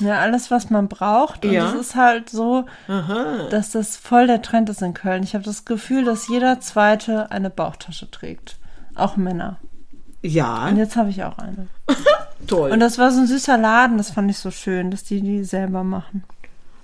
Ja, 0.00 0.18
alles, 0.20 0.50
was 0.50 0.70
man 0.70 0.88
braucht. 0.88 1.44
Und 1.44 1.52
Ja. 1.52 1.68
es 1.68 1.74
ist 1.80 1.94
halt 1.94 2.30
so, 2.30 2.64
dass 3.50 3.70
das 3.70 3.96
voll 3.96 4.26
der 4.26 4.42
Trend 4.42 4.68
ist 4.70 4.82
in 4.82 4.94
Köln. 4.94 5.22
Ich 5.22 5.34
habe 5.34 5.44
das 5.44 5.64
Gefühl, 5.64 6.04
dass 6.04 6.28
jeder 6.28 6.60
Zweite 6.60 7.30
eine 7.30 7.50
Bauchtasche 7.50 8.10
trägt. 8.10 8.56
Auch 8.94 9.16
Männer. 9.16 9.56
Ja, 10.22 10.68
Und 10.68 10.76
jetzt 10.76 10.96
habe 10.96 11.10
ich 11.10 11.22
auch 11.24 11.38
eine. 11.38 11.66
toll. 12.46 12.70
Und 12.70 12.80
das 12.80 12.98
war 12.98 13.10
so 13.10 13.20
ein 13.20 13.26
süßer 13.26 13.56
Laden, 13.58 13.96
das 13.98 14.10
fand 14.10 14.30
ich 14.30 14.38
so 14.38 14.50
schön, 14.50 14.90
dass 14.90 15.04
die 15.04 15.20
die 15.22 15.44
selber 15.44 15.82
machen. 15.84 16.24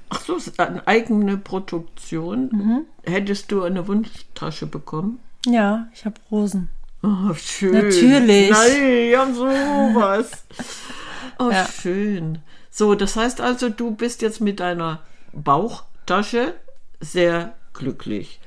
Ach 0.08 0.20
so, 0.20 0.36
ist 0.36 0.58
eine 0.60 0.86
eigene 0.86 1.36
Produktion. 1.36 2.48
Mhm. 2.52 2.80
Hättest 3.04 3.50
du 3.50 3.62
eine 3.64 3.86
Wunschtasche 3.88 4.66
bekommen? 4.66 5.18
Ja, 5.46 5.88
ich 5.92 6.04
habe 6.04 6.16
Rosen. 6.30 6.68
Oh, 7.02 7.34
schön. 7.34 7.72
Natürlich. 7.72 8.50
Nein, 8.50 9.10
ja, 9.10 9.26
sowas. 9.32 10.30
Oh, 11.38 11.50
Ja. 11.50 11.66
schön. 11.66 12.38
So, 12.78 12.94
das 12.94 13.16
heißt 13.16 13.40
also, 13.40 13.70
du 13.70 13.92
bist 13.92 14.20
jetzt 14.20 14.42
mit 14.42 14.60
deiner 14.60 15.00
Bauchtasche 15.32 16.52
sehr 17.00 17.54
glücklich. 17.72 18.38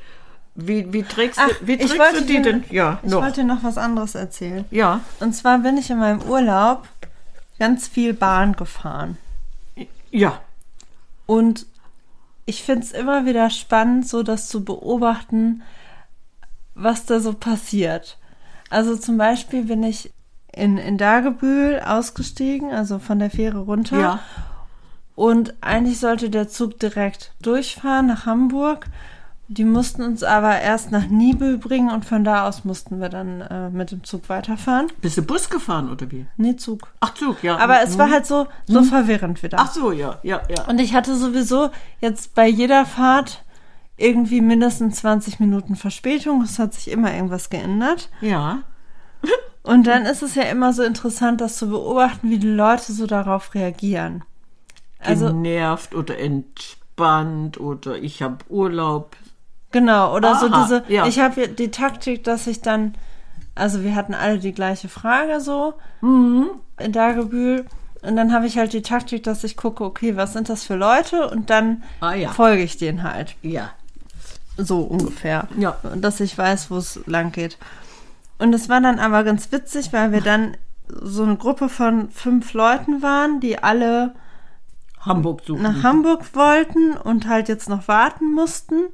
Wie, 0.53 0.93
wie 0.93 1.01
trägst 1.01 1.39
du, 1.39 1.67
wie 1.67 1.77
trägst 1.79 2.13
du 2.13 2.21
die 2.21 2.33
dir- 2.35 2.41
denn? 2.43 2.63
Ja, 2.69 2.99
Ich 3.01 3.09
noch. 3.09 3.23
wollte 3.23 3.41
dir 3.41 3.47
noch 3.47 3.63
was 3.63 3.79
anderes 3.79 4.13
erzählen. 4.13 4.65
Ja, 4.69 5.01
Und 5.19 5.33
zwar 5.35 5.57
bin 5.57 5.79
ich 5.79 5.89
in 5.89 5.97
meinem 5.97 6.21
Urlaub 6.21 6.87
ganz 7.57 7.87
viel 7.87 8.13
Bahn 8.13 8.53
gefahren. 8.53 9.17
ja. 10.11 10.39
Und 11.25 11.65
ich 12.45 12.61
finde 12.63 12.85
es 12.85 12.91
immer 12.91 13.25
wieder 13.25 13.49
spannend, 13.49 14.07
so 14.07 14.21
das 14.21 14.47
zu 14.47 14.63
beobachten, 14.63 15.63
was 16.75 17.05
da 17.05 17.19
so 17.19 17.33
passiert. 17.33 18.17
Also 18.69 18.95
zum 18.95 19.17
Beispiel 19.17 19.63
bin 19.63 19.81
ich 19.81 20.11
in, 20.53 20.77
in 20.77 20.97
Dagebühl 20.97 21.81
ausgestiegen, 21.85 22.71
also 22.71 22.99
von 22.99 23.19
der 23.19 23.29
Fähre 23.29 23.59
runter. 23.59 23.99
Ja. 23.99 24.19
Und 25.15 25.53
eigentlich 25.61 25.99
sollte 25.99 26.29
der 26.29 26.47
Zug 26.47 26.79
direkt 26.79 27.33
durchfahren 27.41 28.07
nach 28.07 28.25
Hamburg. 28.25 28.87
Die 29.51 29.65
mussten 29.65 30.03
uns 30.03 30.21
aber 30.23 30.59
erst 30.61 30.91
nach 30.91 31.07
Nibel 31.07 31.57
bringen 31.57 31.89
und 31.89 32.05
von 32.05 32.23
da 32.23 32.47
aus 32.47 32.65
mussten 32.65 33.01
wir 33.01 33.09
dann 33.09 33.41
äh, 33.41 33.69
mit 33.71 33.89
dem 33.91 34.03
Zug 34.03 34.29
weiterfahren. 34.29 34.87
Bist 35.01 35.17
du 35.17 35.23
Bus 35.23 35.49
gefahren 35.49 35.89
oder 35.91 36.09
wie? 36.11 36.27
Nee, 36.37 36.55
Zug. 36.55 36.87
Ach, 36.99 37.15
Zug, 37.15 37.41
ja. 37.43 37.57
Aber 37.57 37.81
es 37.81 37.95
Mhm. 37.95 37.99
war 37.99 38.11
halt 38.11 38.27
so, 38.27 38.45
so 38.67 38.83
verwirrend 38.83 39.41
wieder. 39.41 39.57
Ach 39.59 39.71
so, 39.73 39.91
ja, 39.91 40.19
ja, 40.21 40.41
ja. 40.55 40.65
Und 40.67 40.79
ich 40.79 40.93
hatte 40.93 41.15
sowieso 41.15 41.71
jetzt 41.99 42.35
bei 42.35 42.47
jeder 42.47 42.85
Fahrt 42.85 43.43
irgendwie 43.97 44.39
mindestens 44.39 44.97
20 44.97 45.39
Minuten 45.39 45.75
Verspätung. 45.75 46.43
Es 46.43 46.59
hat 46.59 46.75
sich 46.75 46.89
immer 46.91 47.11
irgendwas 47.13 47.49
geändert. 47.49 48.09
Ja. 48.21 48.59
Und 49.63 49.85
dann 49.87 50.05
ist 50.05 50.23
es 50.23 50.35
ja 50.35 50.43
immer 50.43 50.73
so 50.73 50.83
interessant, 50.83 51.41
das 51.41 51.57
zu 51.57 51.69
beobachten, 51.69 52.29
wie 52.29 52.39
die 52.39 52.47
Leute 52.49 52.91
so 52.93 53.05
darauf 53.05 53.53
reagieren. 53.53 54.23
Also, 54.99 55.27
Genervt 55.27 55.93
oder 55.93 56.17
entspannt 56.17 57.59
oder 57.59 57.95
ich 57.97 58.21
habe 58.21 58.37
Urlaub. 58.49 59.15
genau, 59.71 60.15
oder 60.15 60.35
so 60.35 60.47
Aha, 60.47 60.63
diese, 60.63 60.83
ja. 60.87 61.05
ich 61.05 61.19
habe 61.19 61.47
die 61.49 61.71
Taktik, 61.71 62.23
dass 62.23 62.47
ich 62.47 62.61
dann, 62.61 62.95
also 63.55 63.83
wir 63.83 63.95
hatten 63.95 64.13
alle 64.13 64.39
die 64.39 64.53
gleiche 64.53 64.89
Frage 64.89 65.39
so 65.41 65.73
Mhm. 66.01 66.49
in 66.79 66.91
Dagebühl. 66.91 67.65
Und 68.01 68.15
dann 68.15 68.33
habe 68.33 68.47
ich 68.47 68.57
halt 68.57 68.71
die 68.73 68.81
Taktik, 68.81 69.23
dass 69.23 69.43
ich 69.43 69.57
gucke, 69.57 69.83
okay, 69.83 70.15
was 70.15 70.31
sind 70.33 70.47
das 70.49 70.63
für 70.63 70.75
Leute? 70.75 71.29
Und 71.29 71.49
dann 71.49 71.83
Ah, 71.99 72.13
ja. 72.13 72.29
folge 72.31 72.63
ich 72.63 72.77
denen 72.77 73.03
halt. 73.03 73.35
Ja. 73.41 73.71
So 74.57 74.79
ungefähr. 74.81 75.47
Ja. 75.57 75.77
Und 75.83 76.01
dass 76.01 76.19
ich 76.21 76.37
weiß, 76.37 76.71
wo 76.71 76.77
es 76.77 76.99
lang 77.05 77.31
geht. 77.33 77.57
Und 78.39 78.53
es 78.53 78.69
war 78.69 78.81
dann 78.81 78.99
aber 78.99 79.23
ganz 79.23 79.51
witzig, 79.51 79.93
weil 79.93 80.11
wir 80.11 80.21
dann 80.21 80.57
so 80.87 81.23
eine 81.23 81.35
Gruppe 81.35 81.69
von 81.69 82.09
fünf 82.09 82.53
Leuten 82.53 83.01
waren, 83.01 83.39
die 83.39 83.61
alle 83.61 84.15
Hamburg 85.01 85.41
suchen. 85.45 85.61
nach 85.61 85.83
Hamburg 85.83 86.33
wollten 86.33 86.93
und 86.93 87.27
halt 87.27 87.47
jetzt 87.47 87.69
noch 87.69 87.87
warten 87.87 88.33
mussten. 88.33 88.85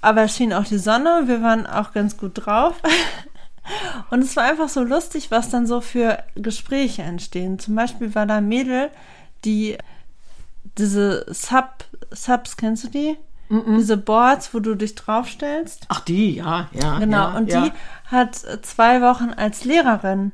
Aber 0.00 0.22
es 0.22 0.36
schien 0.36 0.52
auch 0.52 0.64
die 0.64 0.78
Sonne, 0.78 1.24
wir 1.26 1.42
waren 1.42 1.66
auch 1.66 1.92
ganz 1.92 2.16
gut 2.16 2.32
drauf. 2.34 2.76
Und 4.10 4.20
es 4.20 4.34
war 4.36 4.44
einfach 4.44 4.70
so 4.70 4.82
lustig, 4.82 5.30
was 5.30 5.50
dann 5.50 5.66
so 5.66 5.82
für 5.82 6.22
Gespräche 6.36 7.02
entstehen. 7.02 7.58
Zum 7.58 7.74
Beispiel 7.74 8.14
war 8.14 8.24
da 8.24 8.36
ein 8.36 8.48
Mädel, 8.48 8.90
die 9.44 9.76
diese 10.78 11.26
Sub, 11.28 11.84
Subs, 12.10 12.56
kennst 12.56 12.84
du 12.84 12.88
die? 12.88 13.18
Diese 13.50 13.96
Boards, 13.96 14.52
wo 14.52 14.60
du 14.60 14.74
dich 14.74 14.94
draufstellst. 14.94 15.86
Ach, 15.88 16.00
die, 16.00 16.34
ja, 16.36 16.68
ja. 16.72 16.98
Genau, 16.98 17.16
ja, 17.30 17.36
und 17.36 17.48
ja. 17.50 17.62
die 17.64 17.72
hat 18.10 18.44
äh, 18.44 18.60
zwei 18.62 19.00
Wochen 19.00 19.30
als 19.30 19.64
Lehrerin 19.64 20.32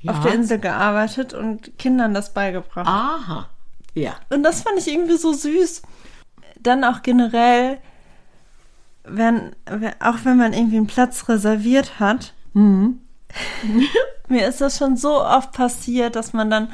Ja. 0.00 0.12
auf 0.12 0.20
der 0.20 0.34
Insel 0.34 0.58
gearbeitet 0.58 1.32
und 1.32 1.78
Kindern 1.78 2.12
das 2.12 2.34
beigebracht. 2.34 2.88
Aha. 2.88 3.48
Ja. 3.94 4.14
Und 4.30 4.42
das 4.42 4.62
fand 4.62 4.78
ich 4.78 4.88
irgendwie 4.92 5.16
so 5.16 5.32
süß. 5.32 5.82
Dann 6.60 6.82
auch 6.82 7.02
generell, 7.02 7.78
wenn, 9.04 9.54
wenn- 9.66 10.00
auch 10.00 10.16
wenn 10.24 10.36
man 10.36 10.52
irgendwie 10.52 10.76
einen 10.78 10.86
Platz 10.88 11.28
reserviert 11.28 12.00
hat, 12.00 12.32
Mhm. 12.52 13.00
mir 14.28 14.48
ist 14.48 14.60
das 14.60 14.78
schon 14.78 14.96
so 14.96 15.22
oft 15.22 15.52
passiert, 15.52 16.16
dass 16.16 16.32
man 16.32 16.50
dann, 16.50 16.68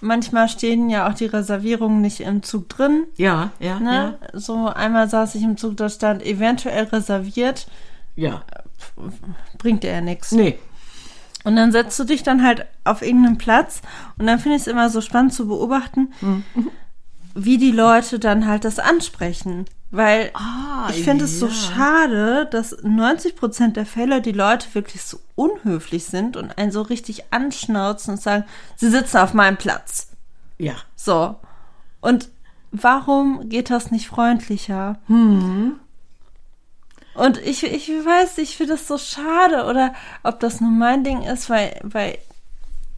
manchmal 0.00 0.48
stehen 0.48 0.90
ja 0.90 1.08
auch 1.08 1.14
die 1.14 1.26
Reservierungen 1.26 2.00
nicht 2.00 2.20
im 2.20 2.42
Zug 2.42 2.68
drin. 2.68 3.04
Ja, 3.16 3.50
ja, 3.58 3.78
Ne? 3.80 4.18
So 4.32 4.66
einmal 4.68 5.08
saß 5.08 5.34
ich 5.34 5.42
im 5.42 5.56
Zug, 5.56 5.76
da 5.76 5.88
stand 5.88 6.24
eventuell 6.24 6.84
reserviert, 6.84 7.66
ja. 8.16 8.30
Ja. 8.30 8.42
bringt 9.58 9.82
dir 9.82 9.92
ja 9.92 10.00
nichts. 10.00 10.32
Nee. 10.32 10.58
Und 11.44 11.56
dann 11.56 11.72
setzt 11.72 11.98
du 11.98 12.04
dich 12.04 12.22
dann 12.22 12.44
halt 12.44 12.66
auf 12.84 13.00
irgendeinen 13.02 13.38
Platz 13.38 13.80
und 14.18 14.26
dann 14.26 14.38
finde 14.38 14.56
ich 14.56 14.62
es 14.62 14.68
immer 14.68 14.90
so 14.90 15.00
spannend 15.00 15.32
zu 15.32 15.48
beobachten, 15.48 16.12
wie 17.34 17.56
die 17.56 17.70
Leute 17.70 18.18
dann 18.18 18.46
halt 18.46 18.64
das 18.64 18.78
ansprechen. 18.78 19.64
Weil 19.92 20.30
Ah, 20.34 20.88
ich 20.90 21.02
finde 21.02 21.24
es 21.24 21.40
so 21.40 21.46
ja. 21.48 21.52
schade, 21.52 22.46
dass 22.50 22.76
90 22.82 23.34
Prozent 23.34 23.76
der 23.76 23.86
Fälle 23.86 24.22
die 24.22 24.32
Leute 24.32 24.68
wirklich 24.72 25.02
so 25.02 25.18
unhöflich 25.34 26.04
sind 26.04 26.36
und 26.36 26.56
einen 26.58 26.70
so 26.70 26.82
richtig 26.82 27.32
anschnauzen 27.32 28.14
und 28.14 28.20
sagen, 28.20 28.44
sie 28.76 28.88
sitzen 28.88 29.16
auf 29.18 29.34
meinem 29.34 29.56
Platz. 29.56 30.10
Ja. 30.58 30.74
So. 30.94 31.36
Und 32.00 32.28
warum 32.70 33.48
geht 33.48 33.70
das 33.70 33.90
nicht 33.90 34.06
freundlicher? 34.06 34.98
Und 37.14 37.38
ich, 37.38 37.64
ich 37.64 37.88
weiß, 37.88 38.38
ich 38.38 38.56
finde 38.56 38.74
das 38.74 38.86
so 38.86 38.96
schade 38.96 39.64
oder 39.64 39.92
ob 40.22 40.38
das 40.38 40.60
nur 40.60 40.70
mein 40.70 41.02
Ding 41.02 41.22
ist, 41.22 41.50
weil, 41.50 41.80
weil 41.82 42.18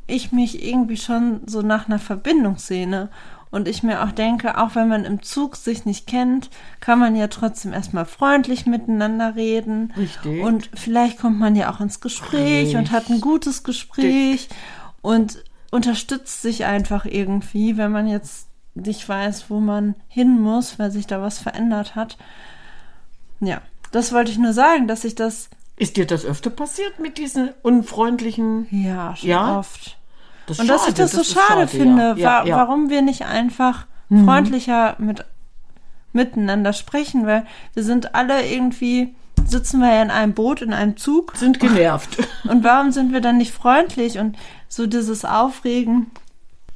ich 0.07 0.31
mich 0.33 0.63
irgendwie 0.63 0.99
schon 0.99 1.41
so 1.47 1.63
nach 1.63 1.87
einer 1.89 1.99
Verbindung 1.99 2.59
sehne. 2.59 3.09
Und 3.53 3.69
ich 3.69 3.83
mir 3.85 4.03
auch 4.03 4.11
denke, 4.13 4.59
auch 4.59 4.75
wenn 4.75 4.89
man 4.89 5.05
im 5.05 5.23
Zug 5.23 5.57
sich 5.57 5.85
nicht 5.85 6.07
kennt, 6.07 6.49
kann 6.81 6.99
man 6.99 7.15
ja 7.15 7.29
trotzdem 7.29 7.73
erstmal 7.75 8.07
freundlich 8.07 8.65
miteinander 8.67 9.37
reden. 9.37 9.93
Richtig. 9.97 10.43
Und 10.43 10.71
vielleicht 10.75 11.19
kommt 11.19 11.39
man 11.39 11.55
ja 11.55 11.71
auch 11.71 11.79
ins 11.81 12.01
Gespräch 12.01 12.75
und 12.77 12.91
hat 12.91 13.11
ein 13.11 13.21
gutes 13.21 13.63
Gespräch 13.63 14.49
und 15.03 15.45
unterstützt 15.71 16.41
sich 16.43 16.65
einfach 16.65 17.05
irgendwie, 17.05 17.77
wenn 17.77 17.93
man 17.93 18.07
jetzt 18.07 18.49
nicht 18.75 19.07
weiß, 19.07 19.51
wo 19.51 19.61
man 19.61 19.97
hin 20.09 20.41
muss, 20.41 20.79
weil 20.79 20.91
sich 20.91 21.07
da 21.07 21.21
was 21.21 21.39
verändert 21.39 21.95
hat. 21.95 22.17
Ja, 23.41 23.61
das 23.91 24.13
wollte 24.13 24.31
ich 24.31 24.39
nur 24.39 24.55
sagen, 24.55 24.89
dass 24.89 25.05
ich 25.05 25.15
das 25.15 25.51
Ist 25.77 25.99
dir 25.99 26.07
das 26.07 26.25
öfter 26.25 26.49
passiert 26.49 26.99
mit 27.01 27.19
diesen 27.19 27.51
unfreundlichen. 27.61 28.67
ja 28.71 29.15
schon 29.15 29.29
Ja? 29.29 29.59
oft. 29.59 29.99
Das 30.47 30.59
Und 30.59 30.69
dass 30.69 30.89
ich 30.89 30.95
das 30.95 31.13
so 31.13 31.21
ist 31.21 31.33
schade, 31.33 31.67
finde, 31.69 32.15
ja. 32.17 32.43
Wa 32.43 32.45
ja. 32.45 32.55
Mhm. 32.55 32.59
warum 32.59 32.91
wir 32.91 33.03
nicht 33.03 33.25
einfach 33.25 33.87
freundlicher 34.09 34.97
mit 34.99 35.25
miteinander 36.13 36.75
sprechen, 36.75 37.27
weil 37.27 37.47
wir 37.73 37.83
sind 37.83 38.15
alle 38.15 38.47
irgendwie 38.47 39.15
sitzen 39.47 39.81
wir 39.81 39.93
ja 39.93 40.03
in 40.03 40.11
einem 40.11 40.35
Boot, 40.35 40.63
in 40.63 40.73
einem 40.73 40.97
Zug 40.97 41.35
Sind 41.37 41.59
genervt. 41.59 42.19
und 42.45 42.63
warum 42.65 42.93
sind 42.93 43.13
wir 43.13 43.21
dann 43.21 43.39
nicht 43.39 43.53
freundlich 43.53 44.19
und 44.19 44.37
so 44.69 44.87
dieses 44.87 45.25
Aufregen 45.25 46.11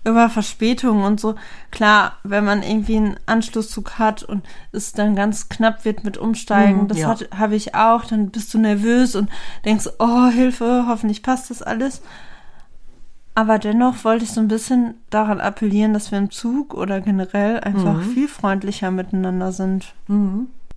über 0.07 0.31
Verspätungen 0.31 1.05
und 1.05 1.21
so. 1.21 1.35
Klar, 1.73 2.13
wenn 2.23 2.45
man 2.45 2.63
irgendwie 2.63 2.97
einen 2.97 3.17
Anschlusszug 3.27 3.99
hat 3.99 4.23
und 4.23 4.45
es 4.71 4.93
dann 4.93 5.17
ganz 5.17 5.49
knapp 5.49 5.85
wird 5.85 6.05
mit 6.05 6.17
Umsteigen, 6.17 6.83
Mhm, 6.83 6.89
das 6.89 6.99
ja. 6.99 7.17
habe 7.37 7.57
ich 7.57 7.75
auch, 7.75 8.05
dann 8.05 8.31
bist 8.31 8.55
du 8.55 8.59
nervös 8.59 9.17
und 9.17 9.29
denkst, 9.65 9.89
oh, 9.99 10.29
Hilfe, 10.29 10.85
hoffentlich 10.87 11.23
passt 11.23 11.51
das 11.51 11.61
alles. 11.63 12.03
Aber 13.37 13.59
dennoch 13.59 14.03
wollte 14.05 14.25
ich 14.25 14.31
so 14.33 14.41
ein 14.41 14.49
bisschen 14.49 14.95
daran 15.11 15.41
appellieren, 15.41 15.93
dass 15.93 16.11
wir 16.11 16.17
im 16.19 16.31
Zug 16.31 16.73
oder 16.73 17.03
generell 17.03 17.61
einfach 17.61 17.99
Mhm. 17.99 18.03
viel 18.03 18.29
freundlicher 18.29 18.91
miteinander 18.91 19.53
sind. 19.53 19.93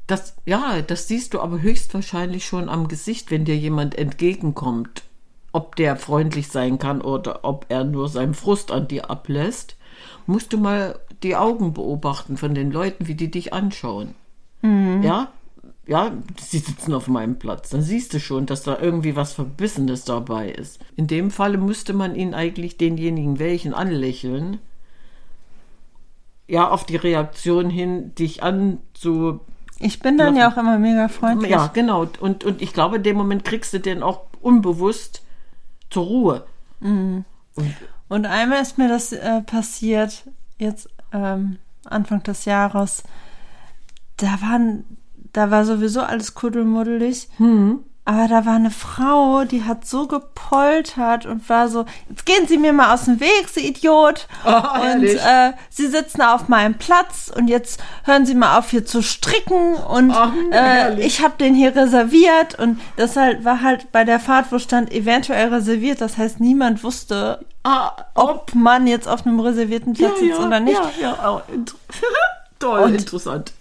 Das, 0.08 0.36
ja, 0.46 0.82
das 0.86 1.08
siehst 1.08 1.34
du 1.34 1.39
aber 1.39 1.62
höchstwahrscheinlich 1.62 2.46
schon 2.46 2.68
am 2.68 2.89
Gesicht, 2.89 3.32
wenn 3.32 3.46
dir 3.46 3.56
jemand 3.56 3.98
entgegenkommt. 3.98 5.04
Ob 5.54 5.78
der 5.78 5.96
freundlich 5.96 6.50
sein 6.50 6.80
kann 6.80 7.00
oder 7.01 7.39
ob 7.44 7.66
er 7.70 7.86
nur 7.86 8.10
seinen 8.10 8.34
Frust 8.34 8.72
an 8.72 8.89
dir 8.89 9.10
ablässt, 9.10 9.78
musst 10.28 10.51
du 10.51 10.58
mal 10.58 11.00
die 11.24 11.38
Augen 11.38 11.74
beobachten 11.74 12.36
von 12.36 12.54
den 12.54 12.72
Leuten, 12.72 13.08
wie 13.08 13.16
die 13.16 13.32
dich 13.32 13.54
anschauen. 13.54 14.16
Ja, 15.01 15.30
ja, 15.89 16.12
sie 16.39 16.60
sitzen 16.60 16.93
auf 16.93 17.08
meinem 17.08 17.39
Platz. 17.39 17.69
Dann 17.69 17.81
siehst 17.81 18.13
du 18.13 18.19
schon, 18.19 18.46
dass 18.46 18.62
da 18.62 18.77
irgendwie 18.79 19.15
was 19.15 19.34
Verbissenes 19.34 20.05
dabei 20.05 20.50
ist. 20.51 20.79
In 20.96 21.08
dem 21.08 21.31
Falle 21.31 21.58
müsste 21.58 21.93
man 21.93 22.13
ihn 22.13 22.36
eigentlich 22.36 22.77
denjenigen 22.77 23.39
welchen 23.39 23.74
anlächeln, 23.74 24.60
ja, 26.48 26.69
auf 26.69 26.86
die 26.86 26.96
Reaktion 26.96 27.72
hin, 27.72 28.13
dich 28.13 28.43
an 28.43 28.77
zu 28.93 29.39
Ich 29.79 30.00
bin 30.00 30.19
dann 30.19 30.36
ja 30.36 30.51
auch 30.51 30.58
immer 30.58 30.77
mega 30.77 31.08
freundlich. 31.08 31.50
Ja, 31.50 31.67
genau. 31.74 32.05
Und, 32.19 32.43
und 32.43 32.62
ich 32.62 32.72
glaube, 32.72 32.98
in 32.98 33.03
dem 33.03 33.17
Moment 33.17 33.43
kriegst 33.43 33.74
du 33.74 33.79
den 33.79 34.03
auch 34.03 34.22
unbewusst 34.41 35.24
zur 35.89 36.05
Ruhe. 36.05 36.46
Und 38.10 38.25
einmal 38.25 38.62
ist 38.62 38.77
mir 38.77 38.89
das 38.89 39.12
äh, 39.12 39.41
passiert, 39.41 40.24
jetzt 40.60 40.88
ähm, 41.12 41.58
Anfang 41.84 42.22
des 42.22 42.46
Jahres. 42.46 43.03
Da 44.17 44.39
waren, 44.41 44.84
da 45.33 45.51
war 45.51 45.65
sowieso 45.65 46.01
alles 46.01 46.33
kuddelmuddelig. 46.36 47.27
Hm. 47.38 47.79
Aber 48.05 48.27
da 48.27 48.43
war 48.48 48.55
eine 48.55 48.71
Frau, 48.71 49.43
die 49.43 49.65
hat 49.65 49.86
so 49.86 50.07
gepoltert 50.07 51.27
und 51.27 51.48
war 51.48 51.67
so, 51.69 51.86
jetzt 52.09 52.25
gehen 52.25 52.48
Sie 52.48 52.57
mir 52.57 52.74
mal 52.74 52.91
aus 52.95 53.05
dem 53.05 53.19
Weg, 53.19 53.48
Sie 53.51 53.67
Idiot. 53.67 54.27
Oh, 54.45 54.50
und 54.81 55.03
äh, 55.03 55.53
Sie 55.69 55.86
sitzen 55.86 56.24
auf 56.24 56.48
meinem 56.48 56.74
Platz 56.75 57.31
und 57.36 57.48
jetzt 57.50 57.79
hören 58.05 58.25
Sie 58.25 58.33
mal 58.33 58.57
auf 58.57 58.71
hier 58.71 58.83
zu 58.83 59.03
stricken 59.03 59.75
und 59.75 60.09
Oh, 60.12 60.29
äh, 60.51 61.00
ich 61.05 61.21
habe 61.24 61.36
den 61.39 61.53
hier 61.53 61.75
reserviert 61.75 62.57
und 62.57 62.81
das 62.98 63.15
halt 63.15 63.45
war 63.45 63.62
halt 63.62 63.91
bei 63.91 64.03
der 64.05 64.19
Fahrt, 64.19 64.51
wo 64.51 64.57
stand 64.57 64.91
eventuell 64.91 65.53
reserviert. 65.53 66.01
Das 66.01 66.17
heißt, 66.17 66.39
niemand 66.39 66.83
wusste, 66.83 67.45
Ah, 67.63 67.91
ob 68.15 68.55
man 68.55 68.88
jetzt 68.88 69.07
auf 69.07 69.27
einem 69.27 69.39
reservierten 69.39 69.93
Platz 69.93 70.17
sitzt 70.19 70.39
oder 70.39 70.59
nicht. 70.59 70.81
Ja, 71.00 71.15
ja, 71.21 71.43
inter 71.53 71.75
toll, 72.59 72.79
Und- 72.79 72.95
interessant. 72.95 73.53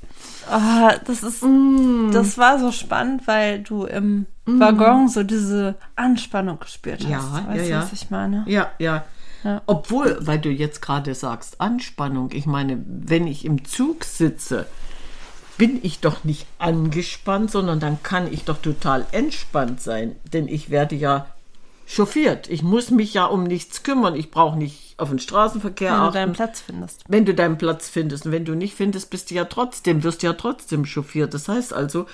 Ah, 0.51 0.97
das 1.05 1.23
ist, 1.23 1.43
Mm. 1.43 2.11
das 2.13 2.39
war 2.39 2.59
so 2.59 2.73
spannend, 2.73 3.27
weil 3.27 3.61
du 3.61 3.85
im 3.85 4.27
Waggon 4.47 5.09
so 5.09 5.23
diese 5.23 5.75
Anspannung 5.97 6.59
gespürt 6.59 7.03
hast. 7.05 7.11
Ja, 7.11 7.45
weißt 7.49 7.57
ja, 7.57 7.63
du, 7.65 7.69
ja. 7.71 7.83
was 7.83 7.93
ich 7.93 8.11
meine? 8.11 8.45
Ja, 8.47 8.71
ja. 8.79 9.05
Ja. 9.45 9.63
Obwohl, 9.67 10.19
weil 10.21 10.41
du 10.41 10.49
jetzt 10.51 10.83
gerade 10.83 11.15
sagst, 11.15 11.61
Anspannung, 11.61 12.31
ich 12.33 12.47
meine, 12.47 12.83
wenn 12.87 13.29
ich 13.29 13.45
im 13.45 13.65
Zug 13.65 14.05
sitze, 14.05 14.67
bin 15.59 15.79
ich 15.83 16.01
doch 16.01 16.25
nicht 16.25 16.47
angespannt, 16.59 17.51
sondern 17.51 17.79
dann 17.79 18.03
kann 18.03 18.33
ich 18.33 18.45
doch 18.45 18.59
total 18.59 19.07
entspannt 19.13 19.81
sein, 19.81 20.17
denn 20.33 20.49
ich 20.49 20.71
werde 20.71 20.97
ja 20.97 21.27
chauffiert. 21.89 22.49
Ich 22.49 22.63
muss 22.63 22.91
mich 22.91 23.15
ja 23.15 23.25
um 23.25 23.45
nichts 23.45 23.83
kümmern. 23.83 24.15
Ich 24.15 24.31
brauche 24.31 24.59
nicht 24.59 24.95
auf 24.99 25.09
den 25.09 25.19
Straßenverkehr 25.19 25.91
Wenn 25.91 25.99
du 25.99 26.03
achten. 26.05 26.15
deinen 26.15 26.33
Platz 26.35 26.61
findest. 26.61 27.05
wenn 27.09 27.25
du 27.25 27.35
deinen 27.35 27.59
Platz 27.59 27.89
findest. 27.89 28.27
Und 28.27 28.33
wenn 28.33 28.45
du 28.45 28.55
nicht 28.55 28.75
findest, 28.75 29.11
bist 29.11 29.31
du 29.31 29.35
ja 29.35 29.45
trotzdem, 29.47 30.03
wirst 30.03 30.23
du 30.23 30.27
ja 30.27 30.35
trotzdem 30.35 30.85
chauffiert. 30.85 31.33
Das 31.35 31.49
heißt 31.49 31.73
also, 31.73 32.07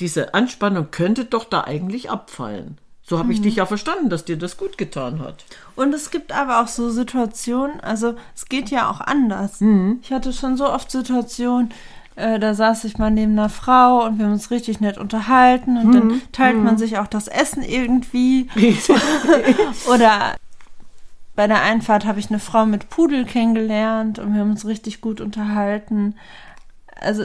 diese 0.00 0.34
Anspannung 0.34 0.90
könnte 0.90 1.24
doch 1.24 1.44
da 1.44 1.62
eigentlich 1.64 2.10
abfallen. 2.10 2.78
So 3.06 3.18
habe 3.18 3.32
ich 3.34 3.42
dich 3.42 3.56
ja 3.56 3.66
verstanden, 3.66 4.08
dass 4.08 4.24
dir 4.24 4.38
das 4.38 4.56
gut 4.56 4.78
getan 4.78 5.20
hat. 5.20 5.44
Und 5.76 5.92
es 5.94 6.10
gibt 6.10 6.32
aber 6.32 6.62
auch 6.62 6.68
so 6.68 6.88
Situationen, 6.88 7.78
also 7.80 8.14
es 8.34 8.46
geht 8.46 8.70
ja 8.70 8.90
auch 8.90 9.00
anders. 9.02 9.60
Mhm. 9.60 9.98
Ich 10.02 10.10
hatte 10.10 10.32
schon 10.32 10.56
so 10.56 10.70
oft 10.70 10.90
Situationen, 10.90 11.70
äh, 12.16 12.38
da 12.38 12.54
saß 12.54 12.84
ich 12.84 12.98
mal 12.98 13.10
neben 13.10 13.32
einer 13.32 13.48
Frau 13.48 14.04
und 14.04 14.18
wir 14.18 14.26
haben 14.26 14.32
uns 14.34 14.50
richtig 14.50 14.80
nett 14.80 14.98
unterhalten 14.98 15.76
und 15.76 15.86
Mhm. 15.88 15.92
dann 15.92 16.22
teilt 16.32 16.56
man 16.62 16.78
sich 16.78 16.98
auch 16.98 17.06
das 17.08 17.28
Essen 17.28 17.62
irgendwie. 17.62 18.48
Oder 19.92 20.36
bei 21.36 21.46
der 21.46 21.62
Einfahrt 21.62 22.04
habe 22.06 22.20
ich 22.20 22.30
eine 22.30 22.38
Frau 22.38 22.64
mit 22.66 22.88
Pudel 22.90 23.24
kennengelernt 23.24 24.18
und 24.18 24.32
wir 24.34 24.40
haben 24.40 24.50
uns 24.52 24.66
richtig 24.66 25.00
gut 25.00 25.20
unterhalten. 25.20 26.14
Also 27.00 27.24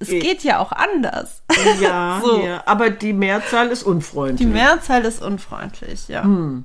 es 0.00 0.08
Eh. 0.10 0.18
geht 0.18 0.42
ja 0.44 0.58
auch 0.58 0.72
anders. 0.72 1.42
Ja, 1.80 2.20
So. 2.24 2.40
ja, 2.44 2.62
aber 2.66 2.90
die 2.90 3.12
Mehrzahl 3.12 3.68
ist 3.68 3.82
Die 3.82 3.88
unfreundlich. 3.88 4.48
Mehrzahl 4.48 5.04
ist 5.04 5.22
unfreundlich, 5.22 6.08
ja. 6.08 6.24
Hm. 6.24 6.64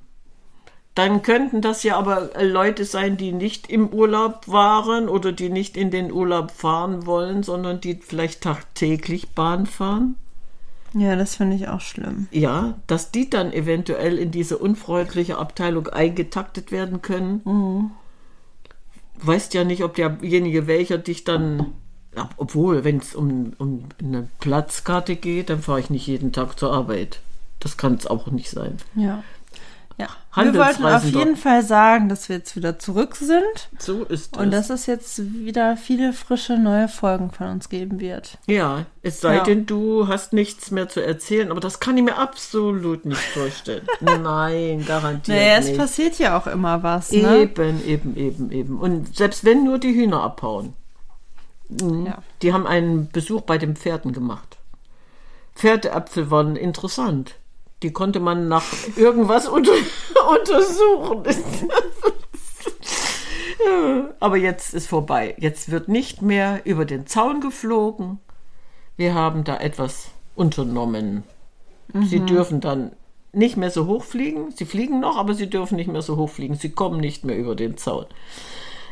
Dann 0.96 1.24
könnten 1.24 1.62
das 1.62 1.82
ja 1.84 1.98
aber 1.98 2.30
Leute 2.40 2.86
sein, 2.86 3.18
die 3.18 3.32
nicht 3.32 3.70
im 3.70 3.90
Urlaub 3.90 4.48
waren 4.48 5.10
oder 5.10 5.32
die 5.32 5.50
nicht 5.50 5.76
in 5.76 5.90
den 5.90 6.12
Urlaub 6.12 6.52
fahren 6.52 7.08
wollen, 7.08 7.42
sondern 7.42 7.82
die 7.82 7.96
vielleicht 7.96 8.42
tagtäglich 8.42 9.30
Bahn 9.30 9.66
fahren. 9.66 10.16
Ja, 10.94 11.16
das 11.16 11.36
finde 11.36 11.56
ich 11.56 11.68
auch 11.68 11.82
schlimm. 11.82 12.28
Ja, 12.30 12.76
dass 12.86 13.10
die 13.10 13.28
dann 13.28 13.52
eventuell 13.52 14.20
in 14.20 14.30
diese 14.30 14.60
unfreundliche 14.60 15.40
Abteilung 15.40 15.88
eingetaktet 15.88 16.72
werden 16.72 17.02
können. 17.02 17.42
Mhm. 17.46 17.92
Weißt 19.18 19.56
ja 19.56 19.64
nicht, 19.64 19.84
ob 19.84 19.96
derjenige, 19.96 20.68
welcher 20.68 21.00
dich 21.00 21.24
dann. 21.24 21.74
Obwohl, 22.38 22.84
wenn 22.84 22.98
es 22.98 23.16
um, 23.16 23.54
um 23.58 23.86
eine 24.00 24.28
Platzkarte 24.40 25.16
geht, 25.16 25.50
dann 25.50 25.64
fahre 25.64 25.80
ich 25.80 25.90
nicht 25.90 26.06
jeden 26.06 26.32
Tag 26.32 26.60
zur 26.60 26.72
Arbeit. 26.72 27.22
Das 27.60 27.76
kann 27.76 27.96
es 27.96 28.06
auch 28.06 28.28
nicht 28.28 28.52
sein. 28.52 28.78
Ja. 28.94 29.24
Wir 30.36 30.54
wollten 30.56 30.84
auf 30.86 31.04
jeden 31.06 31.36
Fall 31.36 31.62
sagen, 31.64 32.10
dass 32.10 32.28
wir 32.28 32.38
jetzt 32.38 32.56
wieder 32.56 32.80
zurück 32.80 33.16
sind 33.16 33.70
So 33.78 34.04
ist 34.04 34.36
es. 34.36 34.40
und 34.42 34.52
dass 34.52 34.70
es 34.72 34.86
jetzt 34.88 35.22
wieder 35.34 35.78
viele 35.78 36.12
frische 36.14 36.58
neue 36.58 36.88
Folgen 36.88 37.30
von 37.32 37.48
uns 37.50 37.70
geben 37.70 38.00
wird. 38.00 38.38
ja, 38.48 38.86
es 39.04 39.22
sei 39.22 39.36
Ja. 39.36 39.44
denn, 39.44 39.66
du 39.66 40.08
hast 40.08 40.34
nichts 40.34 40.72
mehr 40.72 40.90
zu 40.90 41.04
erzählen, 41.06 41.52
aber 41.52 41.60
das 41.60 41.80
kann 41.80 41.98
ich 41.98 42.04
mir 42.04 42.18
absolut 42.18 43.06
nicht 43.06 43.20
vorstellen. 43.22 43.86
Nein, 44.02 44.84
garantiert 44.88 45.38
Naja, 45.38 45.58
es 45.60 45.68
nicht. 45.68 45.78
passiert 45.78 46.18
ja 46.20 46.38
auch 46.38 46.48
immer 46.48 46.82
was, 46.84 47.12
ne? 47.12 47.38
Eben, 47.42 47.86
eben, 47.86 48.16
eben, 48.16 48.52
eben. 48.52 48.80
Und 48.80 49.16
selbst 49.16 49.44
wenn 49.46 49.64
nur 49.66 49.78
die 49.78 49.94
Hühner 49.94 50.22
abhauen. 50.24 50.74
Mhm. 51.70 52.06
Ja. 52.08 52.18
Die 52.42 52.54
haben 52.54 52.66
einen 52.68 53.10
Besuch 53.10 53.42
bei 53.42 53.58
den 53.58 53.76
Pferden 53.76 54.14
gemacht. 54.14 54.58
Pferdeäpfel 55.56 56.32
waren 56.32 56.56
interessant. 56.56 57.36
Die 57.84 57.92
konnte 57.92 58.20
man 58.20 58.48
nach 58.48 58.64
irgendwas 58.96 59.48
unter, 59.48 59.72
untersuchen. 60.32 61.24
Aber 64.20 64.38
jetzt 64.38 64.74
ist 64.74 64.88
vorbei. 64.88 65.36
Jetzt 65.38 65.70
wird 65.70 65.88
nicht 65.88 66.22
mehr 66.22 66.62
über 66.66 66.86
den 66.86 67.06
Zaun 67.06 67.42
geflogen. 67.42 68.20
Wir 68.98 69.14
haben 69.14 69.44
da 69.44 69.58
etwas 69.58 70.08
unternommen. 70.36 71.24
Sie 72.08 72.22
dürfen 72.22 72.60
dann 72.60 72.94
nicht 73.34 73.58
mehr 73.58 73.70
so 73.70 73.86
hoch 73.86 74.04
fliegen. 74.04 74.52
Sie 74.52 74.66
fliegen 74.66 75.00
noch, 75.00 75.18
aber 75.18 75.34
sie 75.34 75.50
dürfen 75.50 75.76
nicht 75.76 75.92
mehr 75.92 76.02
so 76.02 76.18
hoch 76.18 76.30
fliegen. 76.30 76.56
Sie 76.56 76.72
kommen 76.72 77.00
nicht 77.00 77.26
mehr 77.26 77.38
über 77.38 77.56
den 77.56 77.78
Zaun. 77.78 78.06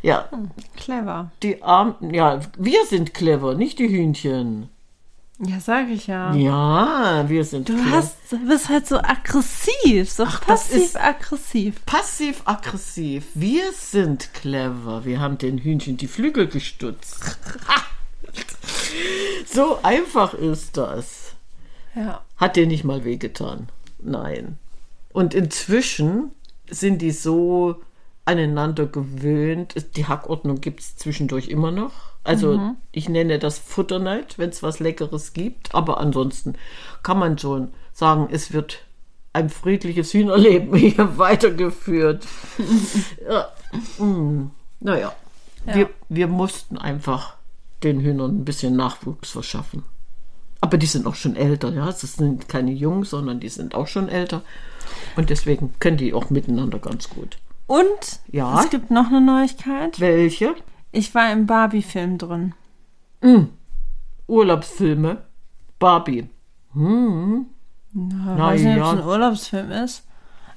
Ja, 0.01 0.27
Clever. 0.75 1.31
die 1.43 1.61
Armen, 1.61 2.13
ja, 2.13 2.39
wir 2.57 2.85
sind 2.87 3.13
clever, 3.13 3.53
nicht 3.53 3.77
die 3.77 3.87
Hühnchen. 3.87 4.67
Ja, 5.43 5.59
sag 5.59 5.89
ich 5.89 6.05
ja. 6.05 6.35
Ja, 6.35 7.27
wir 7.27 7.43
sind 7.43 7.67
Du 7.67 7.73
clever. 7.73 7.91
hast, 7.97 8.15
bist 8.47 8.69
halt 8.69 8.85
so 8.87 8.97
aggressiv, 8.97 10.11
so 10.11 10.23
passiv-aggressiv. 10.25 11.83
Passiv-aggressiv. 11.85 13.25
Wir 13.33 13.71
sind 13.73 14.33
clever. 14.35 15.03
Wir 15.03 15.19
haben 15.19 15.39
den 15.39 15.57
Hühnchen 15.57 15.97
die 15.97 16.07
Flügel 16.07 16.47
gestutzt. 16.47 17.39
so 19.51 19.79
einfach 19.81 20.35
ist 20.35 20.77
das. 20.77 21.33
Ja. 21.95 22.21
Hat 22.37 22.55
dir 22.55 22.67
nicht 22.67 22.83
mal 22.83 23.03
wehgetan? 23.03 23.67
Nein. 23.99 24.59
Und 25.11 25.33
inzwischen 25.33 26.31
sind 26.69 27.01
die 27.01 27.11
so 27.11 27.81
aneinander 28.25 28.85
gewöhnt. 28.85 29.73
Die 29.95 30.05
Hackordnung 30.05 30.61
gibt 30.61 30.81
es 30.81 30.95
zwischendurch 30.97 31.47
immer 31.47 31.71
noch. 31.71 32.10
Also 32.23 32.75
ich 32.91 33.09
nenne 33.09 33.39
das 33.39 33.57
Futterneid, 33.57 34.37
wenn 34.37 34.49
es 34.49 34.61
was 34.61 34.79
Leckeres 34.79 35.33
gibt. 35.33 35.73
Aber 35.73 35.99
ansonsten 35.99 36.53
kann 37.03 37.17
man 37.19 37.37
schon 37.37 37.69
sagen, 37.93 38.29
es 38.31 38.53
wird 38.53 38.85
ein 39.33 39.49
friedliches 39.49 40.13
Hühnerleben 40.13 40.75
hier 40.77 41.17
weitergeführt. 41.17 42.25
ja. 43.27 43.47
mm, 44.03 44.51
Naja, 44.81 45.13
Ja. 45.65 45.75
wir, 45.75 45.89
wir 46.09 46.27
mussten 46.27 46.77
einfach 46.77 47.35
den 47.83 47.99
Hühnern 48.01 48.37
ein 48.41 48.45
bisschen 48.45 48.75
Nachwuchs 48.75 49.31
verschaffen. 49.31 49.83
Aber 50.63 50.77
die 50.77 50.85
sind 50.85 51.07
auch 51.07 51.15
schon 51.15 51.35
älter, 51.35 51.73
ja. 51.73 51.85
Das 51.87 52.01
sind 52.01 52.47
keine 52.47 52.71
Jungen, 52.71 53.03
sondern 53.03 53.39
die 53.39 53.49
sind 53.49 53.73
auch 53.73 53.87
schon 53.87 54.09
älter. 54.09 54.43
Und 55.15 55.31
deswegen 55.31 55.73
können 55.79 55.97
die 55.97 56.13
auch 56.13 56.29
miteinander 56.29 56.77
ganz 56.77 57.09
gut. 57.09 57.37
Und 57.65 58.19
Ja? 58.31 58.61
es 58.61 58.69
gibt 58.69 58.91
noch 58.91 59.07
eine 59.07 59.21
Neuigkeit. 59.21 59.99
Welche? 59.99 60.53
Ich 60.91 61.15
war 61.15 61.31
im 61.31 61.45
Barbie-Film 61.45 62.17
drin. 62.17 62.53
Urlaubsfilme. 64.27 65.23
Barbie. 65.79 66.29
Ich 66.73 66.79
weiß 66.79 68.61
nicht, 68.61 68.77
ob 68.77 68.83
ja. 68.83 68.93
es 68.93 68.99
ein 68.99 69.05
Urlaubsfilm 69.05 69.71
ist, 69.71 70.05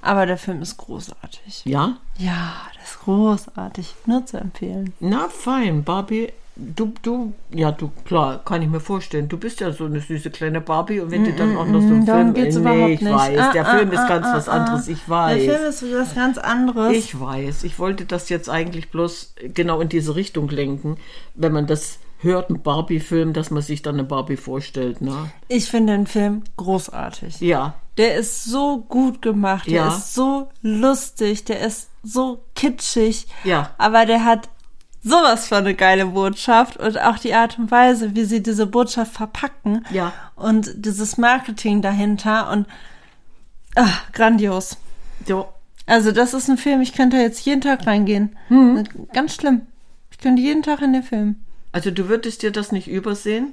aber 0.02 0.26
der 0.26 0.38
Film 0.38 0.62
ist 0.62 0.76
großartig. 0.76 1.64
Ja? 1.64 1.98
Ja, 2.18 2.52
der 2.74 2.82
ist 2.82 3.00
großartig. 3.00 3.94
Nur 4.06 4.26
zu 4.26 4.38
empfehlen. 4.38 4.92
Na, 5.00 5.28
fein. 5.28 5.84
Barbie. 5.84 6.32
Du, 6.56 6.92
du, 7.02 7.32
ja, 7.50 7.72
du, 7.72 7.90
klar, 8.04 8.40
kann 8.44 8.62
ich 8.62 8.68
mir 8.68 8.78
vorstellen. 8.78 9.28
Du 9.28 9.36
bist 9.36 9.58
ja 9.60 9.72
so 9.72 9.86
eine 9.86 9.98
süße 10.00 10.30
kleine 10.30 10.60
Barbie 10.60 11.00
und 11.00 11.10
wenn 11.10 11.24
du 11.24 11.32
dann 11.32 11.56
auch 11.56 11.66
noch 11.66 11.80
so 11.80 11.88
einen 11.88 12.06
Darum 12.06 12.32
Film. 12.32 12.34
geht's 12.34 12.54
nee, 12.54 12.60
überhaupt 12.60 12.90
ich 12.90 13.00
nicht. 13.00 13.12
weiß. 13.12 13.38
Ah, 13.40 13.52
der 13.52 13.66
ah, 13.68 13.76
Film 13.76 13.90
ist 13.92 13.98
ah, 13.98 14.08
ganz 14.08 14.26
ah, 14.26 14.36
was 14.36 14.48
ah. 14.48 14.52
anderes. 14.52 14.88
Ich 14.88 15.08
weiß. 15.08 15.42
Der 15.44 15.54
Film 15.56 15.68
ist 15.68 15.84
was 15.92 16.14
ganz 16.14 16.38
anderes. 16.38 16.92
Ich 16.96 17.20
weiß, 17.20 17.64
ich 17.64 17.78
wollte 17.80 18.04
das 18.04 18.28
jetzt 18.28 18.48
eigentlich 18.48 18.90
bloß 18.90 19.34
genau 19.52 19.80
in 19.80 19.88
diese 19.88 20.14
Richtung 20.14 20.48
lenken, 20.48 20.96
wenn 21.34 21.52
man 21.52 21.66
das 21.66 21.98
hört, 22.20 22.50
ein 22.50 22.62
Barbie-Film, 22.62 23.32
dass 23.32 23.50
man 23.50 23.62
sich 23.62 23.82
dann 23.82 23.96
eine 23.96 24.04
Barbie 24.04 24.36
vorstellt, 24.36 25.00
ne? 25.00 25.30
Ich 25.48 25.66
finde 25.66 25.92
den 25.92 26.06
Film 26.06 26.42
großartig. 26.56 27.40
Ja, 27.40 27.74
Der 27.96 28.16
ist 28.16 28.44
so 28.44 28.78
gut 28.88 29.22
gemacht, 29.22 29.66
der 29.66 29.74
Ja. 29.74 29.88
ist 29.88 30.14
so 30.14 30.48
lustig, 30.62 31.44
der 31.44 31.60
ist 31.60 31.90
so 32.02 32.40
kitschig. 32.56 33.26
Ja. 33.44 33.70
Aber 33.78 34.04
der 34.06 34.24
hat 34.24 34.48
sowas 35.04 35.48
für 35.48 35.56
eine 35.56 35.74
geile 35.74 36.06
Botschaft 36.06 36.78
und 36.78 36.98
auch 36.98 37.18
die 37.18 37.34
Art 37.34 37.58
und 37.58 37.70
Weise, 37.70 38.16
wie 38.16 38.24
sie 38.24 38.42
diese 38.42 38.66
Botschaft 38.66 39.12
verpacken. 39.12 39.84
Ja. 39.90 40.12
Und 40.34 40.72
dieses 40.74 41.18
Marketing 41.18 41.82
dahinter 41.82 42.50
und 42.50 42.66
ach, 43.76 44.10
grandios. 44.12 44.78
So, 45.26 45.48
Also 45.86 46.10
das 46.10 46.34
ist 46.34 46.48
ein 46.48 46.56
Film, 46.58 46.80
ich 46.80 46.94
könnte 46.94 47.18
jetzt 47.18 47.44
jeden 47.44 47.60
Tag 47.60 47.86
reingehen. 47.86 48.36
Mhm. 48.48 48.84
Ganz 49.12 49.34
schlimm. 49.34 49.62
Ich 50.10 50.18
könnte 50.18 50.40
jeden 50.40 50.62
Tag 50.62 50.80
in 50.80 50.94
den 50.94 51.02
Film. 51.02 51.36
Also 51.72 51.90
du 51.90 52.08
würdest 52.08 52.42
dir 52.42 52.50
das 52.50 52.72
nicht 52.72 52.88
übersehen, 52.88 53.52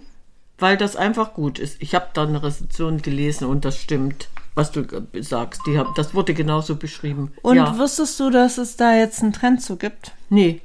weil 0.58 0.78
das 0.78 0.96
einfach 0.96 1.34
gut 1.34 1.60
ist. 1.60 1.82
Ich 1.82 1.96
habe 1.96 2.08
da 2.14 2.24
eine 2.24 2.42
Rezension 2.42 3.02
gelesen 3.02 3.46
und 3.46 3.66
das 3.66 3.78
stimmt, 3.78 4.30
was 4.54 4.72
du 4.72 4.86
sagst. 5.20 5.62
Die 5.66 5.78
hab, 5.78 5.96
das 5.96 6.14
wurde 6.14 6.34
genauso 6.34 6.76
beschrieben. 6.76 7.34
Und 7.42 7.58
ja. 7.58 7.78
wusstest 7.78 8.20
du, 8.20 8.30
dass 8.30 8.58
es 8.58 8.78
da 8.78 8.94
jetzt 8.94 9.22
einen 9.22 9.34
Trend 9.34 9.62
zu 9.62 9.76
gibt? 9.76 10.14
Nee. 10.30 10.62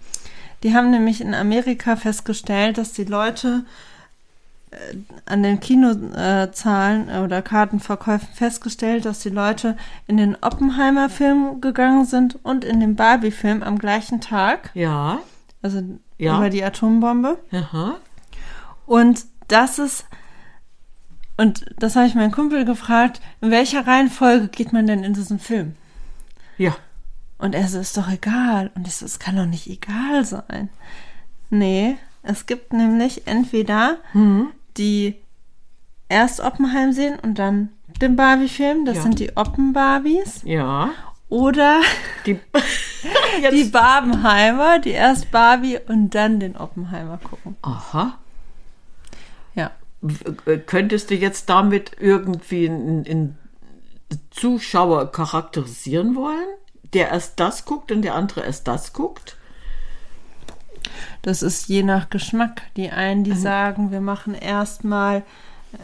Die 0.66 0.74
haben 0.74 0.90
nämlich 0.90 1.20
in 1.20 1.33
Amerika 1.33 1.94
festgestellt, 1.94 2.76
dass 2.76 2.92
die 2.92 3.05
Leute 3.05 3.64
äh, 4.72 4.76
an 5.24 5.44
den 5.44 5.61
Kinozahlen 5.61 7.09
äh, 7.09 7.18
oder 7.20 7.40
Kartenverkäufen 7.40 8.26
festgestellt, 8.35 9.05
dass 9.05 9.20
die 9.20 9.29
Leute 9.29 9.76
in 10.09 10.16
den 10.16 10.35
Oppenheimer-Film 10.40 11.61
gegangen 11.61 12.05
sind 12.05 12.40
und 12.42 12.64
in 12.64 12.81
den 12.81 12.96
Barbie-Film 12.96 13.62
am 13.62 13.79
gleichen 13.79 14.20
Tag, 14.20 14.70
Ja. 14.74 15.20
also 15.62 15.85
Ja. 16.18 16.37
über 16.37 16.50
die 16.50 16.64
Atombombe. 16.64 17.38
Aha. 17.52 17.98
Und 18.87 19.24
das 19.46 19.79
ist, 19.79 20.05
und 21.37 21.64
das 21.79 21.94
habe 21.94 22.09
ich 22.09 22.16
meinen 22.16 22.33
Kumpel 22.33 22.64
gefragt, 22.64 23.20
in 23.40 23.52
welcher 23.52 23.87
Reihenfolge 23.87 24.48
geht 24.48 24.72
man 24.72 24.88
denn 24.88 25.05
in 25.05 25.14
diesen 25.14 25.38
Film? 25.38 25.76
Ja. 26.59 26.74
Und 27.38 27.55
er 27.55 27.68
so, 27.68 27.79
ist 27.79 27.96
doch 27.96 28.09
egal. 28.11 28.70
Und 28.75 28.87
ich 28.88 28.96
so, 28.96 29.05
es 29.05 29.18
kann 29.18 29.37
doch 29.37 29.46
nicht 29.46 29.66
egal 29.68 30.25
sein. 30.25 30.70
Nee, 31.51 31.96
es 32.22 32.46
gibt 32.46 32.72
nämlich 32.72 33.27
entweder 33.27 33.99
Mhm. 34.14 34.49
die 34.77 35.16
erst 36.09 36.40
Oppenheim 36.40 36.92
sehen 36.92 37.18
und 37.20 37.38
dann 37.38 37.70
den 38.01 38.16
Barbie-Film, 38.16 38.85
das 38.85 38.96
Ja. 38.96 39.03
sind 39.03 39.18
die 39.18 39.37
Oppen-Barbies. 39.37 40.42
Ja. 40.44 40.90
Oder 41.29 41.81
Die, 42.25 42.38
die 43.53 43.64
Barbenheimer, 43.64 44.79
die 44.79 44.90
erst 44.90 45.31
Barbie 45.31 45.79
und 45.88 46.14
dann 46.14 46.38
den 46.40 46.57
Oppenheimer 46.57 47.18
gucken. 47.18 47.57
Aha. 47.62 48.18
Ja. 49.55 49.72
Äh, 50.46 50.59
Könntest 50.59 51.11
du 51.11 51.14
jetzt 51.14 51.49
damit 51.51 51.92
irgendwie 51.99 52.68
einen, 52.68 53.05
einen 53.07 53.38
Zuschauer 54.31 55.11
charakterisieren 55.11 56.14
wollen, 56.14 56.46
der 56.94 57.11
erst 57.11 57.38
das 57.40 57.64
guckt 57.64 57.92
und 57.92 58.03
der 58.03 58.14
andere 58.14 58.44
erst 58.44 58.66
das 58.68 58.92
guckt? 58.92 59.37
Das 61.22 61.42
ist 61.42 61.68
je 61.68 61.83
nach 61.83 62.11
Geschmack. 62.11 62.62
Die 62.77 62.90
einen, 62.90 63.25
die 63.25 63.33
sagen, 63.33 63.90
wir 63.90 64.01
machen 64.01 64.35
erstmal 64.35 65.18
äh, 65.72 65.77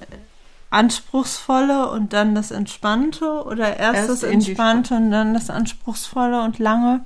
anspruchsvolle 0.70 1.90
und 1.90 2.12
dann 2.12 2.34
das 2.34 2.50
Entspannte 2.50 3.44
oder 3.44 3.76
erst, 3.76 3.96
Erst 3.96 4.08
das 4.10 4.22
Entspannte 4.22 4.94
und 4.94 5.10
dann 5.10 5.34
das 5.34 5.50
Anspruchsvolle 5.50 6.42
und 6.42 6.58
lange. 6.58 7.04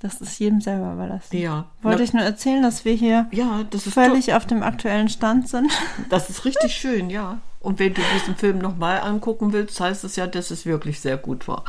Das 0.00 0.20
ist 0.20 0.40
jedem 0.40 0.60
selber 0.60 0.94
überlassen. 0.94 1.36
Ja. 1.36 1.66
Wollte 1.82 1.98
Na- 1.98 2.04
ich 2.04 2.12
nur 2.12 2.24
erzählen, 2.24 2.62
dass 2.62 2.84
wir 2.84 2.94
hier 2.94 3.26
Ja, 3.30 3.60
das 3.70 3.84
völlig 3.84 4.34
auf 4.34 4.46
dem 4.46 4.62
aktuellen 4.64 5.08
Stand 5.08 5.48
sind. 5.48 5.70
Das 6.08 6.28
ist 6.30 6.44
richtig 6.44 6.74
schön, 6.74 7.10
ja. 7.10 7.38
Und 7.60 7.78
wenn 7.78 7.94
du 7.94 8.02
diesen 8.14 8.34
Film 8.34 8.58
nochmal 8.58 9.00
angucken 9.00 9.52
willst, 9.52 9.78
heißt 9.80 10.02
es 10.02 10.16
ja, 10.16 10.26
dass 10.26 10.50
es 10.50 10.66
wirklich 10.66 11.00
sehr 11.00 11.16
gut 11.16 11.46
war. 11.46 11.64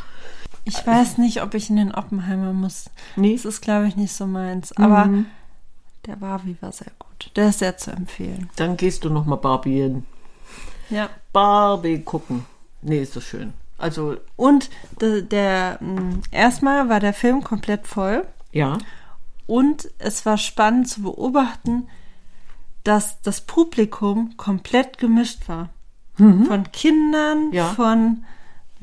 Ich 0.66 0.86
weiß 0.88 1.18
nicht, 1.18 1.42
ob 1.44 1.54
ich 1.54 1.70
in 1.70 1.76
den 1.76 1.94
Oppenheimer 1.94 2.54
muss. 2.54 2.90
Nee. 3.16 3.34
Das 3.36 3.46
ist, 3.46 3.62
glaube 3.62 3.88
ich, 3.88 3.96
nicht 3.96 4.14
so 4.14 4.26
meins. 4.28 4.72
Aber 4.78 5.06
Mhm. 5.06 5.26
der 6.06 6.16
Barbie 6.16 6.56
war 6.62 6.72
sehr 6.72 6.92
gut. 7.00 7.32
Der 7.36 7.50
ist 7.50 7.60
sehr 7.60 7.78
zu 7.78 7.92
empfehlen. 7.92 8.50
Dann 8.56 8.78
gehst 8.78 9.04
du 9.04 9.10
nochmal 9.10 9.38
Barbie 9.40 9.82
hin. 9.82 10.06
Ja. 10.90 11.10
Barbie 11.34 12.00
gucken. 12.00 12.46
Nee, 12.82 13.02
ist 13.04 13.14
so 13.14 13.22
schön. 13.22 13.54
Also, 13.78 14.16
Und 14.38 14.70
der, 15.02 15.22
der 15.22 15.78
mh, 15.82 16.20
erstmal 16.32 16.88
war 16.90 17.00
der 17.00 17.14
Film 17.14 17.44
komplett 17.44 17.88
voll. 17.88 18.26
ja. 18.52 18.78
Und 19.46 19.90
es 20.00 20.26
war 20.26 20.38
spannend 20.38 20.88
zu 20.88 21.02
beobachten, 21.02 21.88
dass 22.86 23.22
das 23.24 23.42
Publikum 23.42 24.38
komplett 24.38 24.98
gemischt 24.98 25.50
war. 25.50 25.68
Von 26.16 26.72
Kindern, 26.72 27.52
Ja. 27.52 27.68
von 27.74 28.24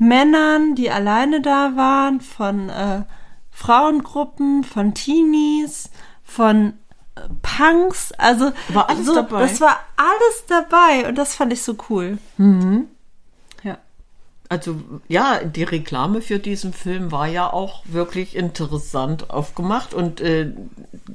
Männern, 0.01 0.73
die 0.73 0.89
alleine 0.89 1.41
da 1.41 1.75
waren, 1.75 2.21
von 2.21 2.69
äh, 2.69 3.03
Frauengruppen, 3.51 4.63
von 4.63 4.95
Teenies, 4.95 5.91
von 6.23 6.73
äh, 7.13 7.21
Punks. 7.43 8.11
Also 8.13 8.51
War 8.69 8.89
alles 8.89 9.05
so, 9.05 9.13
dabei? 9.13 9.41
das 9.43 9.61
war 9.61 9.79
alles 9.97 10.45
dabei 10.47 11.07
und 11.07 11.19
das 11.19 11.35
fand 11.35 11.53
ich 11.53 11.61
so 11.61 11.75
cool. 11.89 12.17
Ja. 13.63 13.77
Also, 14.49 14.81
ja, 15.07 15.43
die 15.43 15.63
Reklame 15.63 16.21
für 16.21 16.39
diesen 16.39 16.73
Film 16.73 17.11
war 17.11 17.27
ja 17.27 17.53
auch 17.53 17.83
wirklich 17.85 18.35
interessant 18.35 19.29
aufgemacht. 19.29 19.93
Und 19.93 20.19
äh, 20.19 20.51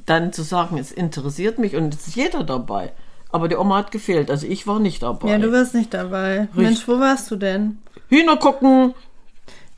dann 0.05 0.31
zu 0.31 0.43
sagen, 0.43 0.77
es 0.77 0.93
interessiert 0.93 1.59
mich 1.59 1.75
und 1.75 1.93
es 1.93 2.07
ist 2.07 2.15
jeder 2.15 2.45
dabei. 2.45 2.93
Aber 3.31 3.47
die 3.47 3.55
Oma 3.57 3.77
hat 3.77 3.91
gefehlt, 3.91 4.31
also 4.31 4.47
ich 4.47 4.67
war 4.67 4.79
nicht 4.79 5.03
dabei. 5.03 5.29
Ja, 5.31 5.37
du 5.37 5.51
warst 5.51 5.73
nicht 5.73 5.93
dabei. 5.93 6.47
Mensch, 6.53 6.87
wo 6.87 6.99
warst 6.99 7.29
du 7.31 7.35
denn? 7.35 7.79
Hühner 8.09 8.37
gucken, 8.37 8.93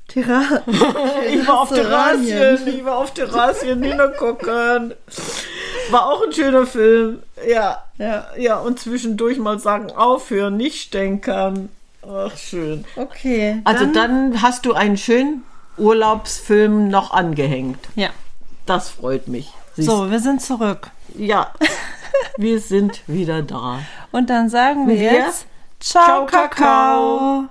Tira 0.08 0.42
Ich 1.32 1.48
war 1.48 1.62
auf 1.62 1.70
Terranien. 1.70 2.28
Terrasien, 2.28 2.76
ich 2.80 2.86
war 2.86 2.98
auf 2.98 3.12
Terrasien 3.14 3.82
hingucken. 3.84 4.94
War 5.92 6.08
auch 6.08 6.24
ein 6.26 6.32
schöner 6.34 6.66
Film. 6.66 7.20
Ja, 7.48 7.84
ja, 7.98 8.28
ja. 8.38 8.58
Und 8.60 8.80
zwischendurch 8.80 9.38
mal 9.40 9.60
sagen, 9.60 9.92
aufhören, 9.92 10.58
nicht 10.58 10.82
stänkern. 10.82 11.70
Ach, 12.08 12.36
schön. 12.38 12.86
Okay. 12.96 13.62
Also 13.66 13.86
dann 13.88 14.42
hast 14.42 14.66
du 14.66 14.74
einen 14.74 14.98
schönen 14.98 15.44
Urlaubsfilm 15.78 16.90
noch 16.90 17.12
angehängt. 17.12 17.80
Ja. 17.96 18.10
Das 18.66 18.90
freut 18.90 19.28
mich. 19.28 19.52
Siehst- 19.76 19.88
So, 19.90 20.10
wir 20.12 20.20
sind 20.20 20.42
zurück. 20.42 20.90
Ja, 21.18 21.52
wir 22.38 22.60
sind 22.60 23.02
wieder 23.08 23.42
da. 23.42 23.80
Und 24.12 24.30
dann 24.30 24.50
sagen 24.50 24.88
wir 24.88 25.00
Wir? 25.00 25.14
jetzt 25.14 25.48
Ciao, 25.80 26.04
Ciao, 26.04 26.26
Kakao. 26.26 26.48
Kakao. 26.50 27.50